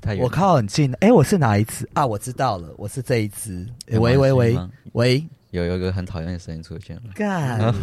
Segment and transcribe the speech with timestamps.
[0.00, 0.22] 太远。
[0.22, 0.92] 我靠很近。
[1.00, 2.06] 哎，我是哪一只啊？
[2.06, 3.66] 我知道了，我是这一只。
[3.86, 4.58] 诶喂喂喂
[4.92, 7.02] 喂，有有一个很讨厌的声音出现了。
[7.14, 7.74] 干！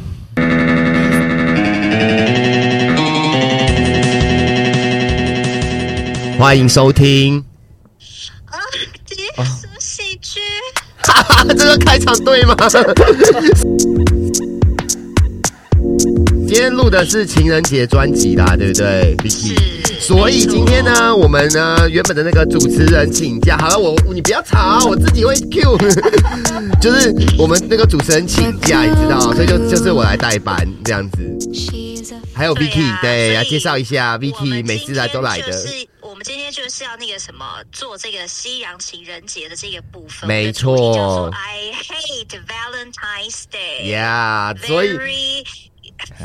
[6.40, 7.44] 欢迎收听，
[8.46, 8.60] 啊，
[9.06, 10.40] 结束喜剧，
[11.00, 12.56] 哈哈，这个开场对吗？
[16.48, 19.58] 今天录的是情人节专辑啦，对不对，Vicky？
[19.60, 19.77] 是
[20.08, 25.78] 所以今天呢，我们呢原本的那个主持人请假，好了，我你不要吵，我自己会 Q，
[26.80, 31.18] 就是我们那个主持人请假，你知道，所以就就是我来代班这样子。
[32.34, 35.52] 还有 Vicky，对，啊来介绍一下 Vicky，每次来都来的。
[35.52, 43.94] 是我们今天就是要那个什么，做这个西洋情人节的这个部分，没错叫做 I hate Valentine's Day。
[43.94, 44.98] Yeah，所以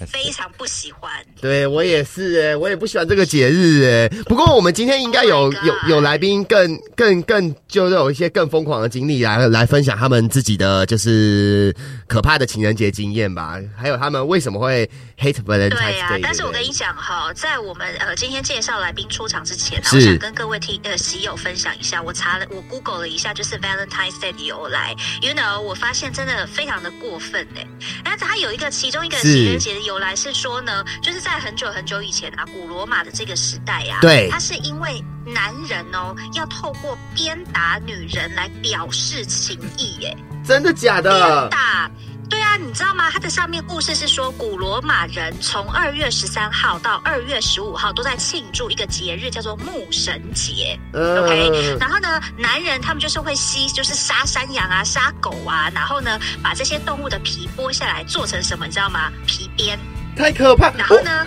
[0.07, 1.11] 非常不喜欢。
[1.41, 4.09] 对我也是哎，我也不喜欢这个节日哎。
[4.25, 11.75] 不过我们今天应该有 Oh 有有来宾更更更就是有一些更疯狂的经历来来分享他们自己的就是
[12.07, 27.67] 可怕的情人节经验吧，还有他们为什么会 hate Valentine's 对呀、但是我跟你讲哈，在我们呃今天介绍来宾出场之前我想跟各位听呃喜友分享一下，我查了我 Google 了一下，就是 Valentine's Day 的由来，you know，我发现真的非常的过分哎。
[28.05, 40.17] 然后它有一个其中一个是情人节的由来是说呢，就是在很久很久以前啊，古罗马的这个时代呀、啊，对它是因为男人哦要透过鞭打女人来表示情意耶。
[40.45, 41.49] 真的假鞭的？
[41.49, 41.89] 打。
[42.33, 43.11] 对啊，你知道吗？
[43.13, 50.79] 它的上面故事是说，古罗马人从二月十三号到二月十五号都在庆祝一个节日，叫做牧神节。
[50.95, 59.13] OK，嗯，然后呢，男人他们就是会吸，就是杀山羊啊、杀狗啊，然后呢，把这些动物的皮剥下来做成什么，你知道吗？
[59.27, 59.79] 皮鞭。
[60.17, 60.71] 太可怕！
[60.71, 61.27] 然后呢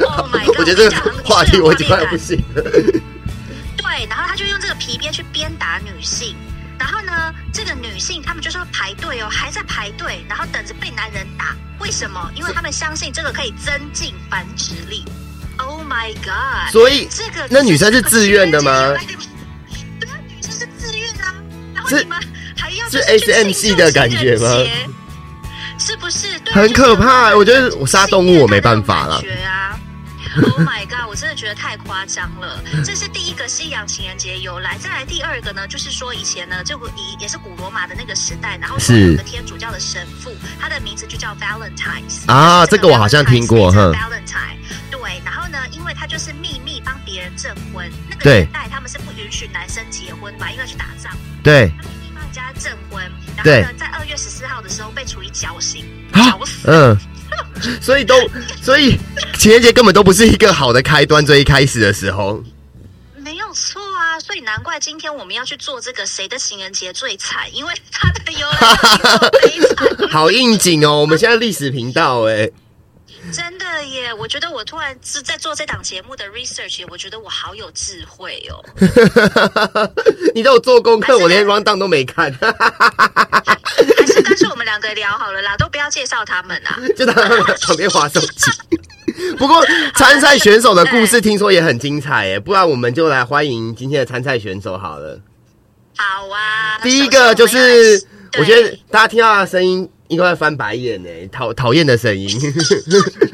[0.00, 0.58] ，Oh my God！
[0.60, 2.36] 我觉得这个话题我已经快要不行。
[2.36, 2.62] 行了。
[3.76, 6.36] 对，然后他就用这个皮鞭去鞭打女性，
[6.80, 11.54] 然后呢，这个女性她们就是要排队哦，还在排队，然后等着被男人打。
[11.78, 12.30] 为什么？
[12.34, 15.04] 因为他们相信这个可以增进繁殖力。
[15.58, 16.72] Oh my god！
[16.72, 18.94] 所以这个那女生是自愿的吗？
[20.00, 21.34] 对啊，女生是自愿啊。
[21.74, 22.18] 然后是你们
[22.56, 24.48] 还要是就是去 SM 庆系的感觉吗？
[25.78, 26.28] 是不是？
[26.50, 29.22] 很可怕就是我觉得我杀动物我没办法了。
[30.36, 31.08] Oh my god！
[31.08, 32.62] 我真的觉得太夸张了。
[32.84, 44.56] 这是第一个西洋情人节由来，再来第二个呢，就是说以前呢，这个以也是古罗马的那个时代，然后是有个天主教的神父，他的名字就叫 Valentine 啊这个我好像听过哼 Valentine
[44.90, 51.12] 对，然后呢，因为他就是秘密帮别人证婚，那个对年代他们是不允许男生结婚嘛，因为去打仗。
[51.42, 53.02] 对他秘密帮人家证婚，
[53.34, 56.70] 然对后呢，在二月十四号的时候被处以绞刑，啊绞死。
[56.70, 56.96] 嗯，
[57.80, 58.14] 所以都
[58.62, 58.96] 所以
[59.38, 62.42] 情人节根本都不是一个好的开端，最一开始的时候。
[63.16, 70.08] 没有错啊，所以难怪今天我们要去做这个谁的情人节最惨，因为他的由来。
[70.10, 71.00] 好应景哦！
[71.00, 72.50] 我们现在历史频道哎，
[73.32, 74.12] 真的耶！
[74.14, 78.64] 我觉得我突然是在做这档节目的 research，我觉得我好有智慧哦。
[80.34, 86.78] 你都有做功课，我连 round down 都没看， 还是干脆我们两个聊好了啦，都不要介绍他们啊。
[86.96, 88.50] 就在旁边划手机。
[89.38, 89.64] 不过
[89.94, 95.20] 参赛选手的故事听说也很精彩哎，不然我们就来欢迎今天的参赛选手好了。
[95.96, 98.02] 好啊，第一个就是
[98.38, 102.28] 我觉得大家听到他的声音应该会翻白眼呢，讨讨厌的声音。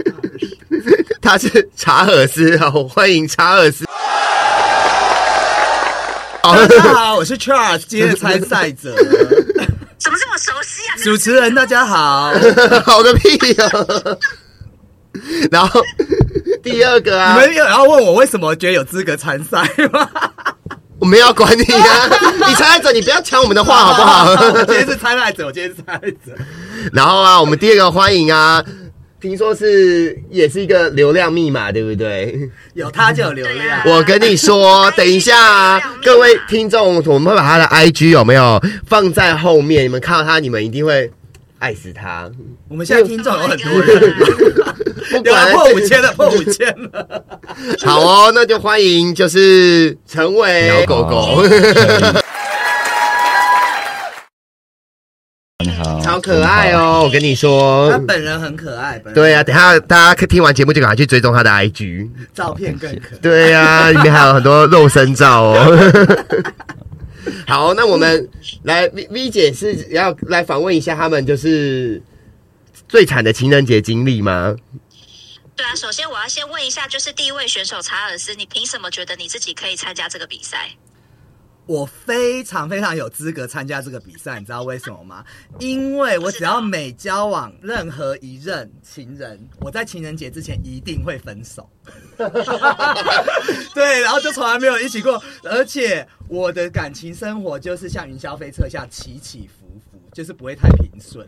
[1.22, 3.86] 他是查尔斯哦，欢迎查尔斯。
[6.42, 8.94] 大家好，我是 Charles，今天的参赛者，
[9.98, 10.92] 怎么这么熟悉啊？
[11.02, 12.30] 主持人大家好。
[12.84, 14.18] 好个屁哦！
[15.50, 15.82] 然后
[16.62, 20.10] 第二个你啊，们有要问我为什么觉得有资格参赛吗？
[21.06, 22.10] 我没有要管你啊，
[22.48, 24.24] 你参赛者你不要抢我们的话好不好？
[24.50, 26.36] 我今天是参赛者，我今天是参赛者。
[26.92, 28.60] 然后啊，我们第二个欢迎啊，
[29.20, 32.36] 听说是也是一个流量密码，对不对？
[32.74, 33.82] 有他就有流量。
[33.86, 39.84] 我跟你说，等一下啊，各位听众，我们会把他的 IG 有没有放在后面？
[39.84, 41.08] 你们看到他，你们一定会
[41.60, 42.28] 爱死他。
[42.68, 44.12] 我们现在听众有很多人，
[45.22, 47.24] 不管破五千了，破五千了。
[47.84, 51.42] 好哦，那就欢迎就是陈伟鸟狗狗，
[55.64, 57.02] 你好，超可爱哦！
[57.04, 62.08] 我跟你说他，本人很可爱，本人对呀、啊，等下大家听完节目就赶快去追踪他的 IG。
[62.34, 63.18] 照片更可爱。
[63.20, 65.78] 对呀、里面还有很多肉身照哦。
[67.46, 68.28] 好，那我们
[68.62, 72.00] 来 V V 姐是要来访问一下他们，就是
[72.88, 74.54] 最惨的情人节经历吗？
[75.56, 80.70] 对啊，首先我要先问一下，就是第一位选手查尔斯，你凭什么觉得你自己可以参加这个比赛？
[81.64, 85.24] 我非常非常有资格参加这个比赛，你知道为什么吗？
[85.58, 91.68] 因为我只要每交往任何一任情人，我在情人节之前一定会分手。
[93.74, 101.26] 对，然后就从来没有一起过，而且我的感情生活就是像云霄飞车一样起起伏伏，就是不会太平顺，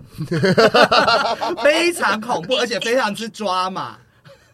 [1.65, 3.99] 非常恐怖，而且非常之抓嘛。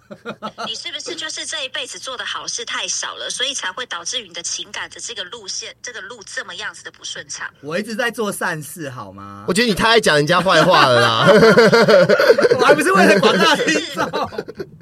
[0.67, 7.49] 你是不是就是这一辈子做的好事太少了，所以才会导致你的情感的这个路线、这个路这么样子的不顺畅？
[7.61, 9.55] 我一直在做善事，好吗我？
[9.55, 11.27] 觉得你太爱讲人家坏话了啦。
[12.59, 14.31] 我还不是为了广大听众。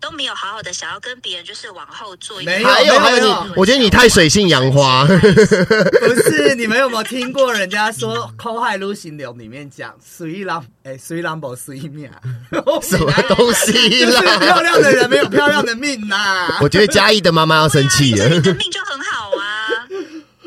[0.00, 5.06] 都没有好好的想要跟别人就是往后做一个没有还有还有没有你，我觉得你太水性杨花。
[5.08, 12.10] 不是，你们有没有听过人家说《口海路行流》里面讲“水浪哎，水浪不水命”，
[12.82, 14.60] 什么东西就是 漂？
[14.60, 18.24] 亮的人没有漂亮的命呐、我觉得嘉义的妈妈要生气了。
[18.24, 19.33] 啊你的命就很好啊。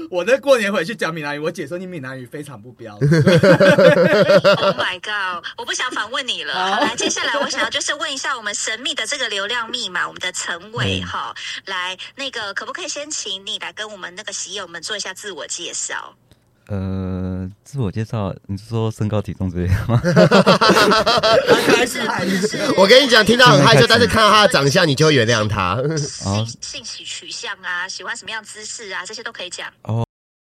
[0.10, 2.96] 我在过年回去讲闽南语，我姐说你闽南语非常不标。
[2.96, 3.04] Oh
[4.76, 5.46] my god！
[5.58, 6.54] 我不想反问你了。
[6.54, 16.16] 好，来，接下来我想要就是问一下我们神秘的这个流量密码，我们的陈伟哈，来，那个可不可以先请你来跟我们那个喜友们做一下自我介绍？
[16.70, 20.02] 呃，自我介绍，你是说身高体重之类的吗？
[21.68, 22.02] 开 是
[22.78, 25.76] 我跟你讲，听到很害羞，但是看到他的长相，你就会原谅他。
[26.26, 29.68] 哦性性取取向啊，喜欢什么样姿势啊，这些都可以讲。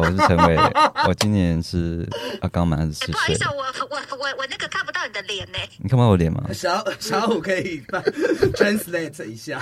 [0.03, 0.57] 我是陈伟，
[1.07, 2.09] 我今年是
[2.41, 3.45] 啊刚满二十哎，四岁不好意思，。
[3.47, 5.59] 我我我我那个看不到你的脸呢。
[5.79, 6.43] 你看不到我脸吗？
[6.53, 7.81] 小小虎可以
[8.55, 9.61] translate 一下。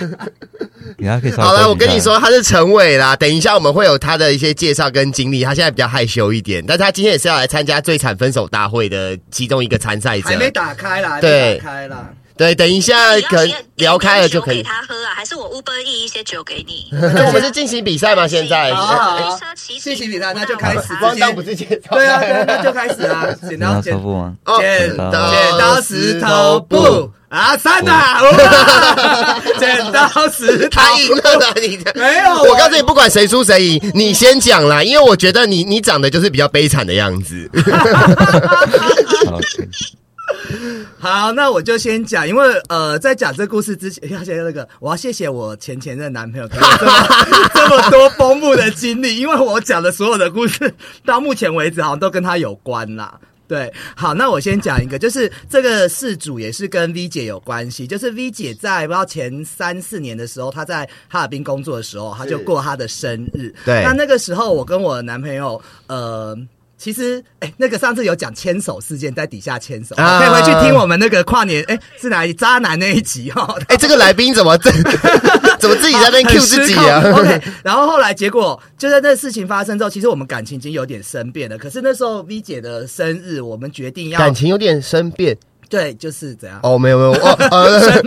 [0.97, 3.15] 你还可以好了，我跟你说，他是陈伟啦。
[3.15, 5.43] 等一下我们会有他的一些介绍跟经历。
[5.43, 10.37] 他现在比较害羞一点，但他今天也是要来参加最惨分手大会的其中一个参赛者还。
[10.37, 12.09] 没打开啦，对打开啦。
[12.41, 14.63] 对，等一下可能聊开了就可以你。
[14.63, 16.87] 给他喝啊，还是我 Uber E 一些酒给你？
[17.13, 18.27] 那我们是进行比赛吗？
[18.27, 18.73] 现在？
[18.73, 21.95] 好好好飞车骑谢谢比赛那就开始 光当不是剪刀。
[21.97, 24.33] 对啊，那就开始啊，剪 剪刀刀剪手布吗？
[24.45, 31.53] 哦剪刀剪刀石头布啊，三啊，哇剪刀石头他赢了啦！
[31.61, 37.47] 你没有我告诉你，不管谁输谁赢，你先讲啦，因为我觉得你你长得就是比较悲惨的样子。
[40.99, 46.91] 好，那我就先讲，因为呃，在讲这故事之前，要先那个，我要谢谢我前前任男朋友给我这么
[47.53, 50.73] 这么多丰富的经历，因为我讲的所有的故事
[51.05, 53.19] 到目前为止好像都跟他有关啦。
[53.47, 63.53] 对，好，那我先讲一个，就是这个事主也是跟 V 姐有关系，就是 V 姐在不知道前三四年的时候，她在哈尔滨工作的时候，她就过她的生日。
[63.65, 66.37] 对那那个时候我跟我男朋友，呃。
[66.81, 73.61] 其实，哎、那个上次有讲牵手事件，在底下牵手，啊可以回去听我们那个跨年，哎、是哪里渣男那一集哈、哦。
[73.67, 74.71] 哎、这个来宾怎么这
[75.61, 81.55] 怎么自己在那边 Q 自己啊 OK，然后后来结果就在那事情发生之后，其实我们感情已经有点生变了。
[81.55, 85.37] 可是那时候 V 姐的生日，我们决定要感情有点生变
[85.69, 86.59] 对，就是怎样。
[86.63, 88.01] 哦，没有没有哦， 呃，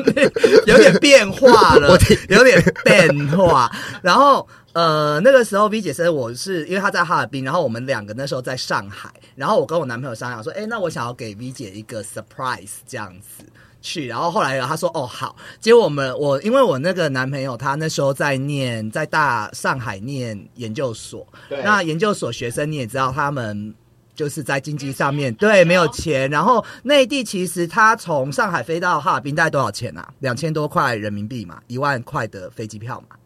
[0.67, 3.71] 有点变化了我听，有点变化。
[4.03, 13.45] 然后呃，那个时候 V 姐生日，我是因为她在哈尔滨，然后我们两个那时候在上海，然后我跟我男朋友商量说，哎，那我想要给 V 姐一个 surprise 这样子。
[13.81, 23.75] 去，然后后来他说哦好，结果我们我因为我那个男朋友他那时候在念在大上海念研究所，那研究所学生你也知道他们。
[24.17, 30.09] 就是在经济上面对没有钱，然后内地其实他从上海飞到哈尔滨大概多少钱啊？
[30.21, 33.17] 两千多块人民币嘛，一万块的飞机票嘛，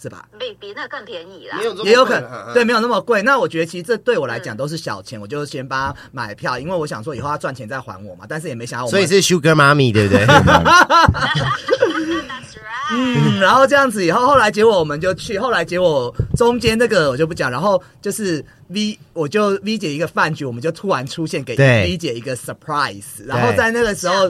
[0.00, 0.28] 是吧？
[0.38, 1.58] 比比那更便宜啦。
[1.84, 3.22] 也有可能，对，没有那么贵。
[3.22, 8.24] 那我觉得其实这对我来讲都是小钱，我就先帮他买票，因为我想说以后他赚钱再还我嘛。
[8.28, 10.24] 但是也没想到我，所以是 Sugar Mommy 对不对？
[12.92, 24.28] 嗯，然后这样子以后，后来结果我们就去，后来结果中间那个我就不讲，然后就是 V，我就 V 姐一个饭局，我们就突然出现给 V 姐一个 surprise，然后在那个时候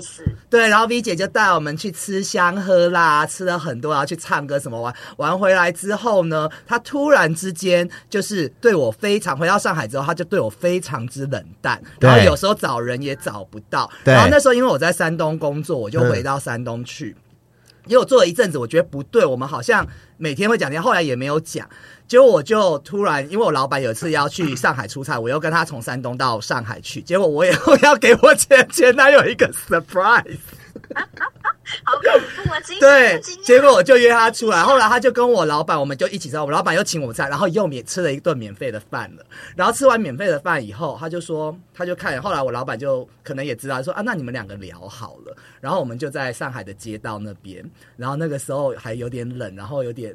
[0.48, 17.16] 对，然后 V 姐就带我们去吃香喝辣，吃了很多，然后去唱歌什么玩，玩回来之后呢，她突然之间就是对我非常，回到上海之后，她就对我非常之冷淡，然后有时候找人也找不到，然后那时候因为我在山东工作，我就回到山东去。
[17.86, 19.86] 因为我做了一阵子，我觉得不对，我们好像
[20.16, 21.68] 每天会讲天，后来也没有讲。
[22.06, 30.38] 结果我就突然，因为我老板有一次要去上海出差，我又跟他从山东到上海去，结果我也 要给我前前男友一个 surprise。
[31.84, 32.60] 好恐怖啊！
[32.60, 39.24] 惊对结果我就约他出来，后来他就跟我老板，我们就一起吃，我老板又请我们菜，然后又免吃了一顿免费的饭了。
[39.56, 45.36] 然后吃完免费的饭以后，他就说，他就看，后来我老板就可能也知道，说啊，那你们两个聊好了。
[45.60, 47.64] 然后我们就在上海的街道那边，
[47.96, 50.14] 然后那个时候还有点冷，然后有点。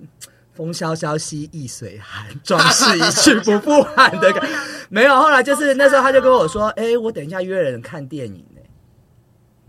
[0.52, 4.54] 风萧萧兮易水寒，壮士一去不复返的感觉。
[4.90, 8.49] 没有，后来就是那时候他就跟我说：“哎、我等一下约人看电影呢、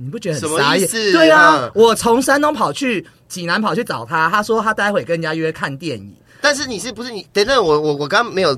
[0.03, 0.85] 你不觉得很傻眼？
[0.85, 1.13] 意思？
[1.13, 7.27] 对啊嗯，我从山东跑去济南跑去找他，他说他待会跟人家约看电影，但是你是不是你？
[7.33, 8.57] 等等，我我我刚刚没有，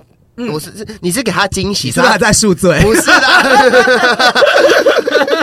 [0.53, 2.81] 我是是你是给他惊喜，嗯你是不是还在宿醉？
[2.83, 4.35] 不是的，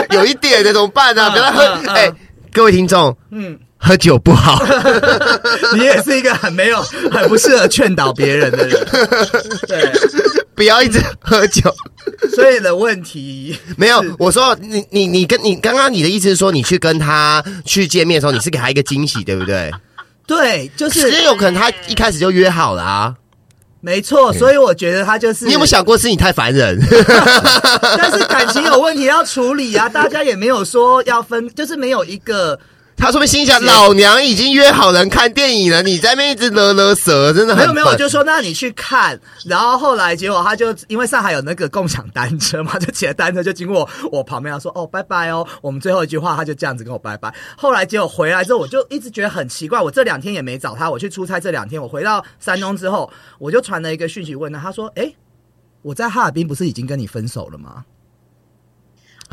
[0.16, 1.30] 有一点的怎么办呢、
[2.52, 4.64] 各位听众，嗯，喝酒不好，
[5.76, 8.86] 你也是一个很没有、很不适合劝导别人的人。
[9.68, 9.92] 对，
[10.60, 11.74] 不要一直喝酒。
[12.36, 19.72] 所以的问题 没有，我说你你你跟你刚刚你的意思是说，你去跟他去见面的时候，你是给他一个惊喜，对不对？
[20.26, 23.14] 对，就是有可能他一开始就约好了啊。
[23.80, 26.78] 没错，所以我觉得他就是你有没有想过是你太烦人？
[27.96, 32.60] 但是感情有问题要处理啊，大家也没有说要分，就是没有一个
[33.00, 47.34] 他说不定心想，老娘已经约好人看电影了，你在那边一直勒勒舌，真的很没有没有，我就说那你去看，然后后来结果他就因为上海有那个共享单车嘛，就骑着单车就经过我旁边，他说哦拜拜哦，我们最后一句话他就这样子跟我拜拜。
[47.56, 55.10] 后来结果回来之后，我就一直觉得很奇怪，我这两天也没找他，我去出差这两天，我回到山东之后，我就传了一个讯息问他，他说哎，
[55.80, 57.82] 我在哈尔滨不是已经跟你分手了吗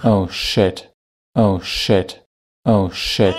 [0.03, 0.77] ？Oh shit.
[1.33, 2.15] Oh shit.
[2.63, 3.35] Oh shit.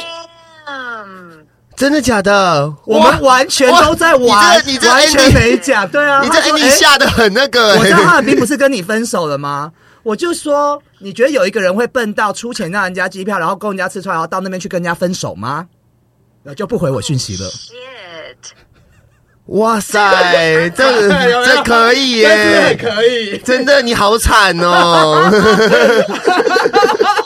[1.79, 2.75] 嗯，真的假的？
[2.85, 9.73] 我们完全都在玩，哇你这完全没讲，对啊，你这他说 ending 哎下的很那个、我在欸哈尔滨不是跟你分手了吗？
[10.03, 15.67] 我就说，你觉得有一个人会笨到出钱让人家机票，然后供人家吃穿，然后到那边去跟人家分手吗？
[16.43, 17.49] 然后就不回我讯息了。
[17.51, 18.37] shit，
[19.47, 21.09] 哇塞， 这
[21.45, 25.31] 这可以耶，可以， 真的你好惨哦。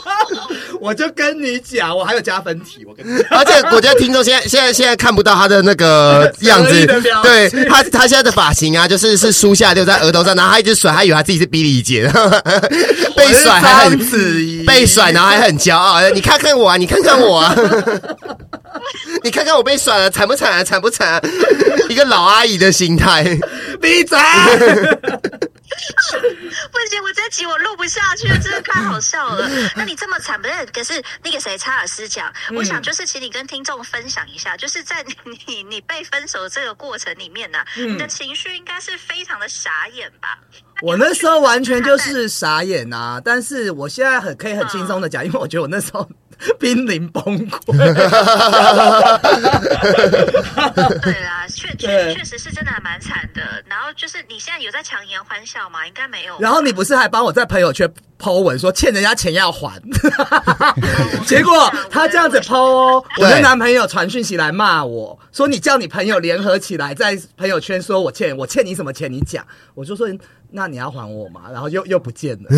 [0.83, 3.39] 我就跟你讲，我还有加分题，我跟你讲。
[3.39, 6.85] 而且我觉得听众现在现在现在看不到他的那个样子
[7.23, 12.11] 对他他现在的发型啊，就是是梳下留在额头上，然后他一直甩，他以为他自己是比利姐，
[13.15, 16.01] 被甩还很章子被甩，然后还很骄傲。
[16.09, 17.55] 你看看我啊，你看看我啊，
[19.23, 20.63] 你看看我被甩了，惨不惨啊？
[20.65, 21.21] 惨不惨啊？
[21.87, 23.23] 一个老阿姨的心态。
[23.81, 24.17] 闭嘴！
[26.71, 29.49] 不行，我这集我录不下去了， 真的太好笑了。
[29.75, 30.65] 那你这么惨，不是？
[30.67, 35.03] 可是那个谁，查尔斯讲，我想就是请你跟听众分享一下，就是在
[35.45, 40.37] 你你被分手这个过程里面呢、你的情绪应该是非常的傻眼吧？
[40.81, 43.21] 我那时候完全就是傻眼啊！
[43.23, 46.07] 但是我现在很可以很轻松的讲，因为我觉得我那时候
[46.59, 47.77] 濒临崩溃。
[51.01, 53.41] 对啦，确确确实是真的还蛮惨的。
[53.67, 55.85] 然后就是你现在有在强颜欢笑吗？
[55.87, 56.37] 应该没有。
[56.39, 57.91] 然后你不是还帮我在朋友圈
[58.23, 59.81] Po 文说欠人家钱要还，
[61.27, 70.07] 结果他这样子 Po 哦，我的男朋友传讯息来骂我说你叫你朋友联合起来在朋友圈说我欠我欠你什么钱，你讲，我就说
[70.51, 72.49] 那你要还我嘛，然后又又不见了。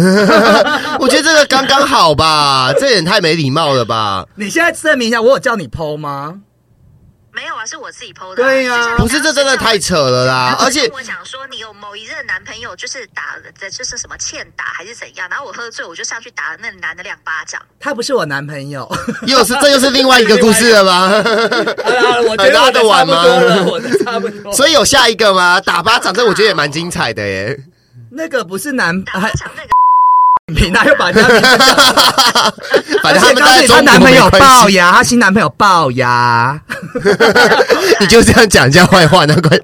[0.99, 4.27] 我觉得这个刚刚好吧，这也太没礼貌了吧？
[4.35, 6.41] 你现在证明一下，我有叫你 Po 吗？
[7.35, 10.55] 没有啊，是我自己 PO 的啊、对呀不是，这真的太扯了啦！
[10.59, 17.61] 而且跟我讲说你有某一任男朋友就是打了的，就是什么欠打还是怎样，然后我喝醉我就上去打了那男的两巴掌。
[17.77, 18.89] 他不是我男朋友。
[19.27, 21.09] 又是这又是另外一个故事了吗？
[21.83, 24.53] 好了，我觉得我的差不多了， 我的差不多。
[24.53, 25.59] 所以有下一个吗？
[25.59, 27.59] 打巴掌，这我觉得也蛮精彩的耶。
[28.11, 29.69] 那个不是男，打巴掌那个
[30.53, 32.51] 平他又把人家名字讲出来
[33.01, 36.61] 反正他们而且告诉你，她男朋友没关系，龅牙，她新男朋友龅牙。
[37.99, 39.59] 你就这样讲人家坏话，难怪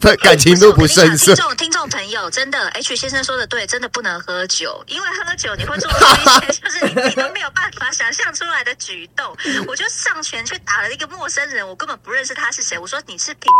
[0.00, 1.44] 那感情都不顺顺听。
[1.44, 9.36] 众听众朋友，真的 H 先生说的对，真的不能喝酒，因为喝酒你会做出一些就是你自己都没有办法想象出来的举动。
[9.66, 12.78] 我就上前去打了一个陌生人，我根本不认识他是谁。
[12.78, 13.52] 我说你是品，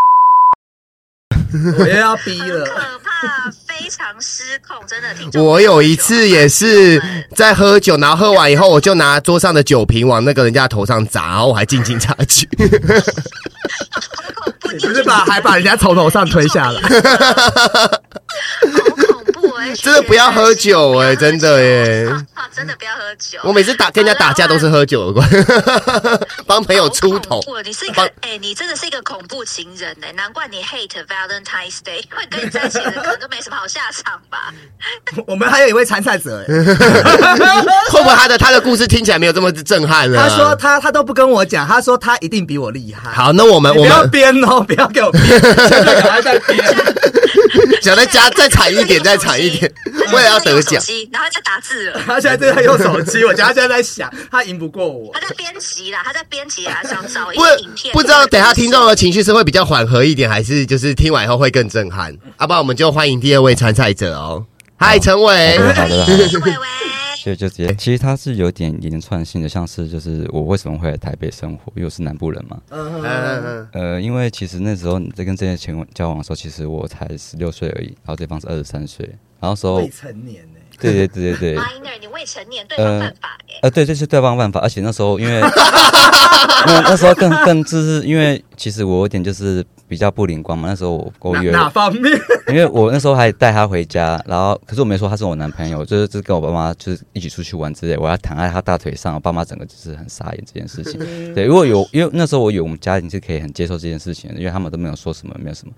[1.78, 2.64] 我又要逼了。
[2.64, 5.14] 可怕，非常失控，真的。
[5.14, 7.00] 听我有一次也是
[7.35, 12.49] 在喝酒，然后喝完以后，我就拿桌上的酒瓶往那个人家头上砸，然后我还进警察局。
[14.35, 16.80] 好恐怖，你只 是把还把人家从头上推下来。
[19.77, 23.39] 真的不要喝酒哎真的耶好 真的不要喝酒。
[23.45, 25.29] 我每次打跟人家打架都是喝酒有关，
[26.47, 34.53] 帮朋友出头你是一个哎、你真的是一个恐怖情人哎、难怪你 hate Valentine's Day，会跟你在一起的人可能都没什么好下场吧？
[35.27, 36.55] 我们还有一位参赛者，哎
[37.91, 40.19] 会不会他的他的故事听起来没有这么震撼呢？
[40.19, 43.11] 他说他他都不跟我讲，他说他一定比我厉害。
[43.13, 46.59] 好，那我们你不要我们编哦，不要给我编，现在赶快再编。
[47.83, 49.73] 想再加再惨一点，再惨一点，
[50.12, 52.00] 我也要得奖然后在打字了。
[52.07, 55.21] 他现在正在用手机，我觉得他现在在想，他赢不过我他。
[55.21, 57.93] 在编辑啦，他在编辑啦，想找一不些影片。
[57.93, 62.17] 不知道等下听众的情绪是会比较缓和一点，还是就是听完以后会更震撼？
[62.41, 64.45] 要不然我们就欢迎第二位参赛者哦。
[64.77, 66.57] 嗨，陈伟，好的好的好的是伟伟，
[67.28, 72.58] 所以就直接，其实它是有点连串性的，像是就是我为什么会来台北生活，因为我是南部人嘛。
[72.70, 79.06] 嗯嗯嗯，呃，因为其实那时候你在跟这些前交往的时候，其实我才十六岁而已，然后对方是二十三岁，
[79.40, 83.58] 然后时候未成年呢，对对对对对，minor，你未成年，对方犯法耶。
[83.62, 85.40] 呃，对，这是对方犯法，而且那时候因为
[86.66, 92.12] 那那时候更更就是因为其实我有点就是比较不灵光嘛，那时候我我哪哪方面？
[92.49, 100.99] 因为我那时候还带他回家，然后可是我没说他是我男朋友，就是就是跟我爸妈就是一起出去玩之类，我要躺在他大腿上，我爸妈整个就是很傻眼这件事情。
[101.35, 105.73] 对，如果有因为那时候我有我们家庭是可以很接受这件事情的，因为他们都没有说什么，没有什么。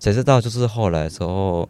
[0.00, 1.68] 谁知道就是后来的时候，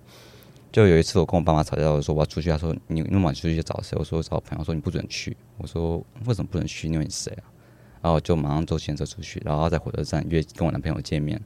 [0.76, 3.97] 就有一次我跟我爸妈吵架，我说我要出去，他说你那么晚出去找谁？
[3.99, 5.35] 我说我找朋友，说你不准去。
[5.56, 6.87] 我说为什么不能去？
[6.87, 7.49] 因为你是谁啊？
[8.02, 11.40] 然后就马上坐前车出去，然后在火车站约跟我男朋友见面。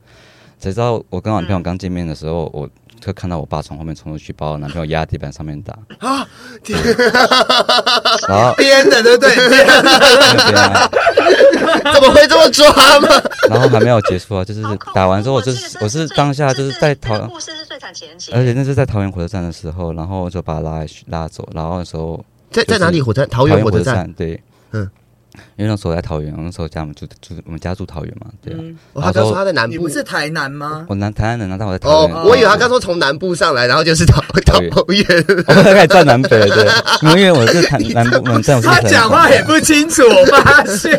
[0.58, 2.68] 谁知道我跟我男朋友刚见面的时候，我
[3.00, 5.72] 就看到我爸从后面冲出去，把我男朋友压在地板上面打。
[5.98, 6.26] 啊，
[8.28, 9.34] 然后编的对不对？
[11.92, 13.08] 怎么会这么抓嘛？
[13.48, 14.62] 然后还没有结束啊，就是
[14.94, 23.00] 打完之后，我就是我是当下就是在这桃个，故事是最惨前期，而且那是在桃园火车站的时候，然后就把他拉拉走，然后那时候在在哪里？
[23.00, 24.12] 火车桃桃园火车站。
[24.12, 24.34] 对，
[24.72, 24.90] 嗯嗯，
[25.56, 28.58] 因为那时候我在桃园，我那时候家我们住住我们家住桃园嘛，对啊，
[28.94, 29.72] 哦他刚说他在南部。
[29.72, 29.90] 你不。
[29.90, 30.86] 是台南吗？
[30.88, 35.04] 我南台南人啊，但我在桃园，哦，我以为他刚说从南部上来，然后就是桃桃园。
[35.48, 36.68] 我们大概在南北，对，
[37.02, 38.22] 因为我是台南部
[38.62, 40.98] 他讲话也不清楚，我发现，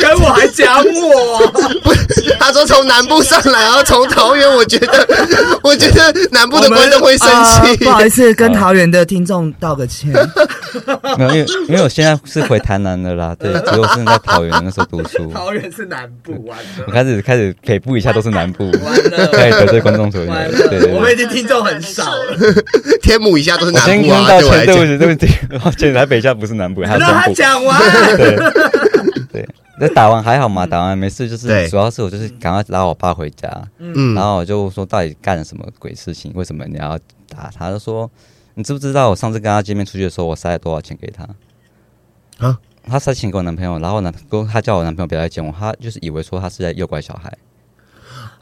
[0.00, 1.46] 跟我还讲我，
[1.82, 1.92] 不，
[2.38, 5.06] 他说从南部上来，然后从桃园，我觉得，
[5.62, 7.76] 我觉得南部的观众会生气。
[7.84, 10.12] 不好意思，跟桃园的听众道个歉。
[11.18, 20.94] 没有，因为因为我现在是回台南的啦，对，只有我是在桃园那时候读书，桃园是南部，完了，我开始开始北部以下都是南部，完了开始得罪观众朋友，完对对了，对。
[20.94, 22.36] 我们已经听众很少了。
[23.02, 27.32] 天母一下都是我先南部啊，跟道歉，对不起，对不起，抱歉，台北下不是南部，还有让他。
[27.32, 27.80] 讲完。
[28.16, 28.36] 对
[29.32, 36.30] 对，那打完还好嘛，打完没事，就对是主要是我就是赶快拉我爸回家，嗯然后我就说到底干了什么鬼事情？
[36.34, 37.70] 为什么你要打他？
[37.70, 38.10] 就说
[38.54, 41.26] 你知不知道我上次跟他见面出去的时候，我塞了多少钱给他？
[42.46, 42.58] 啊？
[42.84, 44.02] 他塞钱给我男朋友，然后
[44.44, 47.32] 他叫我男朋友不要来见我，他就是以为说他是在诱拐小孩。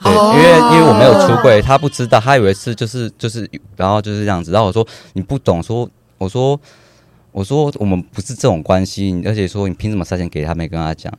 [0.03, 4.51] 对，哦因为因为我没有出柜，他不知道，他以为是就是就是，然后就是这样子。
[4.51, 6.59] 然后我说你不懂，说我说
[7.33, 10.55] 我说我们不是这种关系，而且说你凭什么塞钱给他？
[10.55, 11.13] 没跟他讲。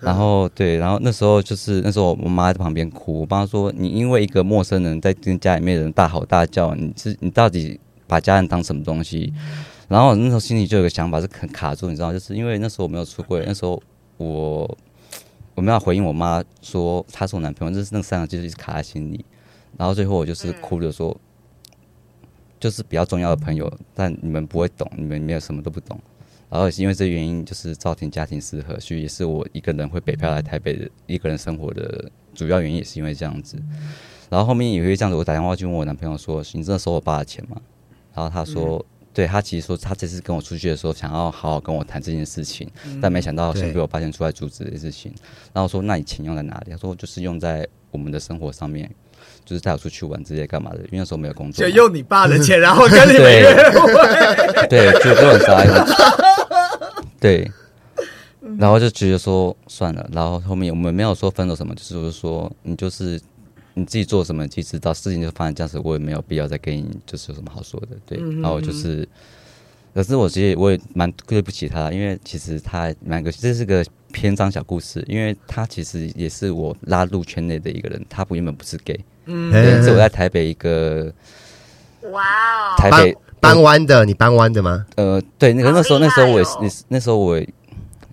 [0.00, 9.32] 然后对，然后那时候就是那时候我妈在旁边哭，我妈说你因为一个陌生人在跟家里面的人大吼大叫，你是你到底把家人当什么东西？
[9.88, 13.80] 然后我那时候心里就有个想法是很卡住，你知道，就是因为那时候我没有出柜，那时候
[14.18, 14.76] 我
[15.54, 19.24] 我没有回应我妈说他是我男朋友，就是那三个字就一直卡在心里。
[19.78, 21.16] 然后最后我就是哭着说，
[22.64, 26.00] 就是比较重要的朋友，但你们不会懂，你们没有什么都不懂。
[26.48, 33.58] 然后也是因为这原因，就是造成家庭失和，所以也是我一个人会北漂来台北的一个人生活的主要原因，也是因为这样子。
[34.30, 37.60] 然后后面也会这样子，我打电话去问我男朋友说：“你真的收我爸的钱吗？”
[38.16, 42.66] 然后他说：“对他其实说他这次跟我出去的时候，想要好好跟我谈这件事情，
[42.98, 45.12] 但没想到先被我发现出来阻止这件事情。
[45.52, 48.90] 然后我说：“那你钱用在哪里？”他说：“就是用在我们的生活上面，
[49.44, 54.66] 就是带我出去玩这些干嘛的，因为那时候没有工作。”就用你爸的钱， 然后跟你们对约会。
[54.68, 55.72] 对，就就很傻眼。
[57.20, 57.50] 对，
[58.58, 63.20] 然后就觉得说算了，然后后面我们没有说分手什么，就是说你就是
[63.72, 67.88] 你自己做什么，你自己知道，事情就发生这样子，我也没有必要再跟你就是有什么好说的。
[68.06, 69.08] 对，然后就是，
[69.94, 81.12] 可是我其实我也蛮对不起他，因为其实他蛮个这是个篇章小故事，因为他其实也是我拉入圈内的一个人，他不原本不是 gay，对，是我在台北一个
[82.12, 84.86] 哇哦，台北搬弯的，你搬弯的吗？
[84.96, 87.48] 呃，对，那个那时候那时候我也是那时候我也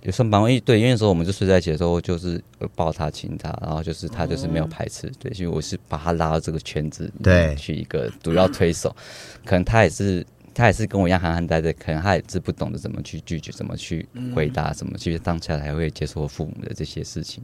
[0.02, 7.54] 也算帮，因为对，因为那时候我们就睡在一起的时候，就是呃抱他亲他，然后就是他就是没有排斥，对，所以我是把他拉到这个圈子对。
[7.54, 8.94] 去一个主要推手，
[9.44, 17.42] 可能他也是他也是跟我一样憨憨呆呆，可能他也是不懂得怎么去拒绝，怎么去回答，怎么去当下才会接受父母的这些事情，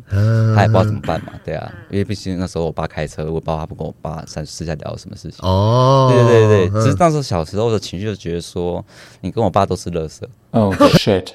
[0.55, 5.38] 他也不知道怎么办嘛，对啊，因为毕竟那时候我爸开车，我不知道他不跟我爸私私下聊什么事情。
[5.42, 8.85] 哦，对对对只是那时候小时候的情绪就觉得说，
[9.21, 11.29] 你跟我爸都是垃圾，Oh shit.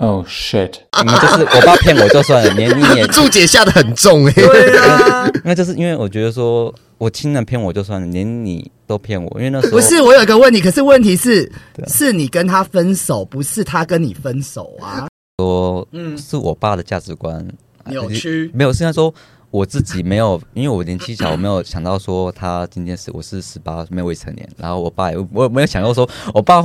[0.00, 0.74] Oh shit.
[1.02, 11.48] 你们就是我爸骗我就算了，连你也， 注解下的很重哎、对啊， 因为就是因为我觉得说我亲人骗我就算了，连你都骗我，因为那时候不是我有一个问题，可是问题是
[11.86, 15.06] 是你跟他分手，不是他跟你分手啊？
[15.38, 17.46] 说，嗯是我爸的价值观
[17.86, 19.14] 扭曲没有，是他说
[19.50, 26.64] 我自己没有，因为我年纪小，我没有想到说他今天是我是十八，没有未成年，然后我爸也我也没有想到说我爸。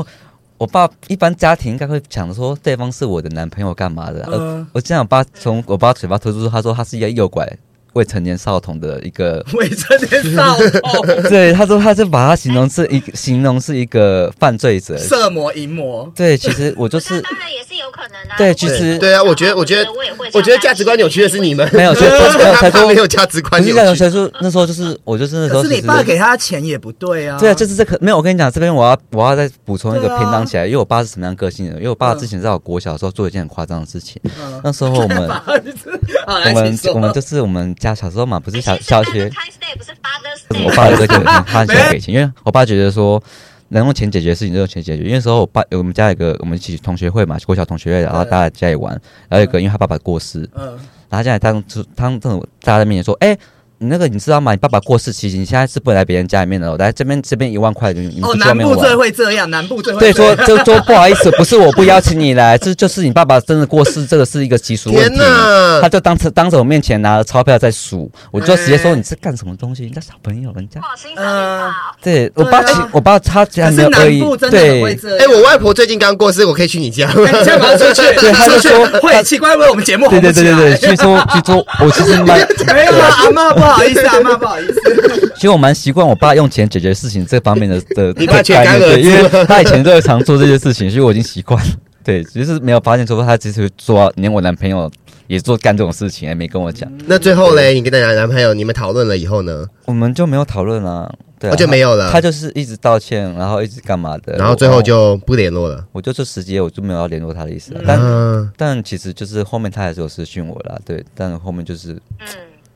[0.60, 7.46] 我爸一般家庭应该会想说对方是我的男朋友干嘛的，嗯呃，我这样我爸从我爸嘴巴吐出，他说他是一个诱拐
[7.94, 14.98] 未成年少童的一个 未成年少童、 对，他说他就把他形容是一个形容是一个犯罪者。
[14.98, 16.12] 色魔淫魔。
[16.16, 18.36] 对，其实我就是当然也是有可能啊。
[18.38, 22.12] 对其实对啊，我觉得，我觉得我也会，我觉得价值观扭曲的是你们，没有，没有
[22.56, 27.38] 才说他没有价值观扭曲所以说那时候就是我就是那时候可是你爸给他钱也不对啊。
[27.40, 28.18] 对啊，就是这个没有。
[28.18, 31.76] 我跟你讲，这边我要我要再补充一个对啊偏当起来，因为我爸是什么样个性的？
[31.78, 34.20] 因为我爸之前在我国小的时候做一件很夸张的事情。
[34.24, 35.30] 嗯那时候我们
[36.28, 39.30] 好，我们我们就是我们家小时候嘛，不是小小学
[39.78, 40.72] 不是我。
[40.76, 43.22] 爸一个就很他很给钱，因为我爸觉得说。
[43.70, 45.02] 能用钱解决的事情就用钱解决。
[45.02, 48.94] 因为那时候我爸我们家有一个我们一起同学会嘛，国小同学会，然后大家在家里玩，
[49.28, 50.78] 然后有一个因为他爸爸过世，嗯，
[51.10, 51.64] 然后现在当
[51.96, 53.36] 当这种大家在面前说，哎、
[53.84, 54.52] 你那个你知道吗？
[54.54, 58.96] 你爸爸过世期间，你现在是不能来别人家里面的哦，来这边这边一万块，你你去外面南部最。
[58.96, 65.18] 会这样，南部最会对，说 就说不好意思，不是我不邀请你来，这就是你爸爸真的过世，这个是一个习俗问天题。
[65.18, 69.84] 哪他就当着当着我面前拿着钞票在数，我就直接说你是干什么东西？
[69.84, 71.76] 人家小朋友，人家不好欣赏你吧？
[72.02, 74.84] 对我爸其我爸他家没有恶意对。
[75.20, 77.08] 哎、我外婆最近刚过世，我可以去你家。
[77.10, 82.40] 哎你现在马上出去，对他就说会奇怪，为我们节目对对对对对，所以说所以说我其实 蛮，
[82.74, 85.32] 没有啊，阿妈不好意思，阿 妈不好意思。
[85.36, 91.72] 其实我蛮习惯我爸用钱解决事情这方面的的你爸的全干儿概念，对，因为他以前都会常做这些事情，所以我已经习惯了。
[92.04, 94.90] 对，只是没有发现说他其实做连我男朋友
[95.28, 99.66] 也做干这种事情，还没跟我讲，那最后嘞，你跟你男朋友你们讨论了以后呢？
[99.86, 101.14] 我们就没有讨论了。
[101.40, 105.86] 对啊，哦就没有了他就是一直道歉，然后一直干嘛的，然后最后就不联络了。
[105.92, 107.82] 我就这时间我就没有要联络他的意思了。
[107.86, 112.28] 但嗯，但其实就是后面他还是有私讯我了，对，但后面就是嗯，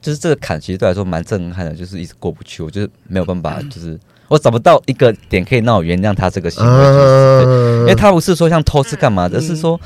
[0.02, 7.44] 就是这个坎，其实对我来说蛮震撼的，就是一直过不去，我就是没有办法，就是我找不到一个点可以让我原谅他这个行为，就是
[7.80, 9.80] 因为嗯，他不是说像偷吃干嘛的，是说，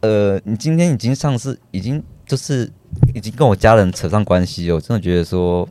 [0.00, 2.70] 呃，你今天已经上市已经就是
[3.14, 5.68] 已经跟我家人扯上关系了，我真的觉得说，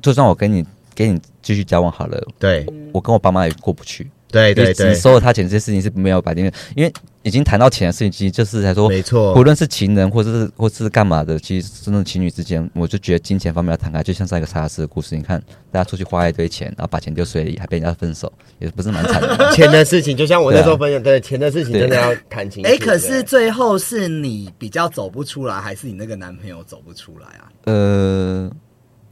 [0.00, 2.66] 就算我跟你跟你继续交往好了，对。
[2.90, 9.42] 我跟我爸妈也过不去，对对对收了他钱这些事情是没有摆定的，因为已经谈到钱的事情，其实就是才说没错不。
[9.42, 19.50] 论是情人或者是或是干嘛的，其实真的情侣之间，我就觉得金钱方面要摊开，就像上一个查尔斯的故事，你看大家出去花一堆钱，然后把钱丢水里，还被人家分手，也不是蛮惨的。
[19.56, 22.68] 钱的事情，就像我那时候对分享，对钱的事情真的要谈清楚。
[22.70, 27.48] 哎，可是最后是你比较走不出来，还是你那个男朋友走不出来啊？
[27.64, 28.50] 呃，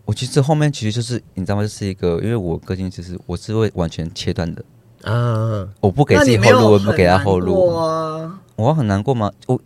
[0.04, 1.62] 我其实后面其实就是你知道吗？
[1.62, 4.64] 就是一个，因为我个性其实我是会完全切断的，
[5.06, 7.74] 啊，我不给自己后路，我不给他后路。
[7.74, 8.40] 啊？
[8.56, 9.30] 我很难过吗？
[9.46, 9.60] 我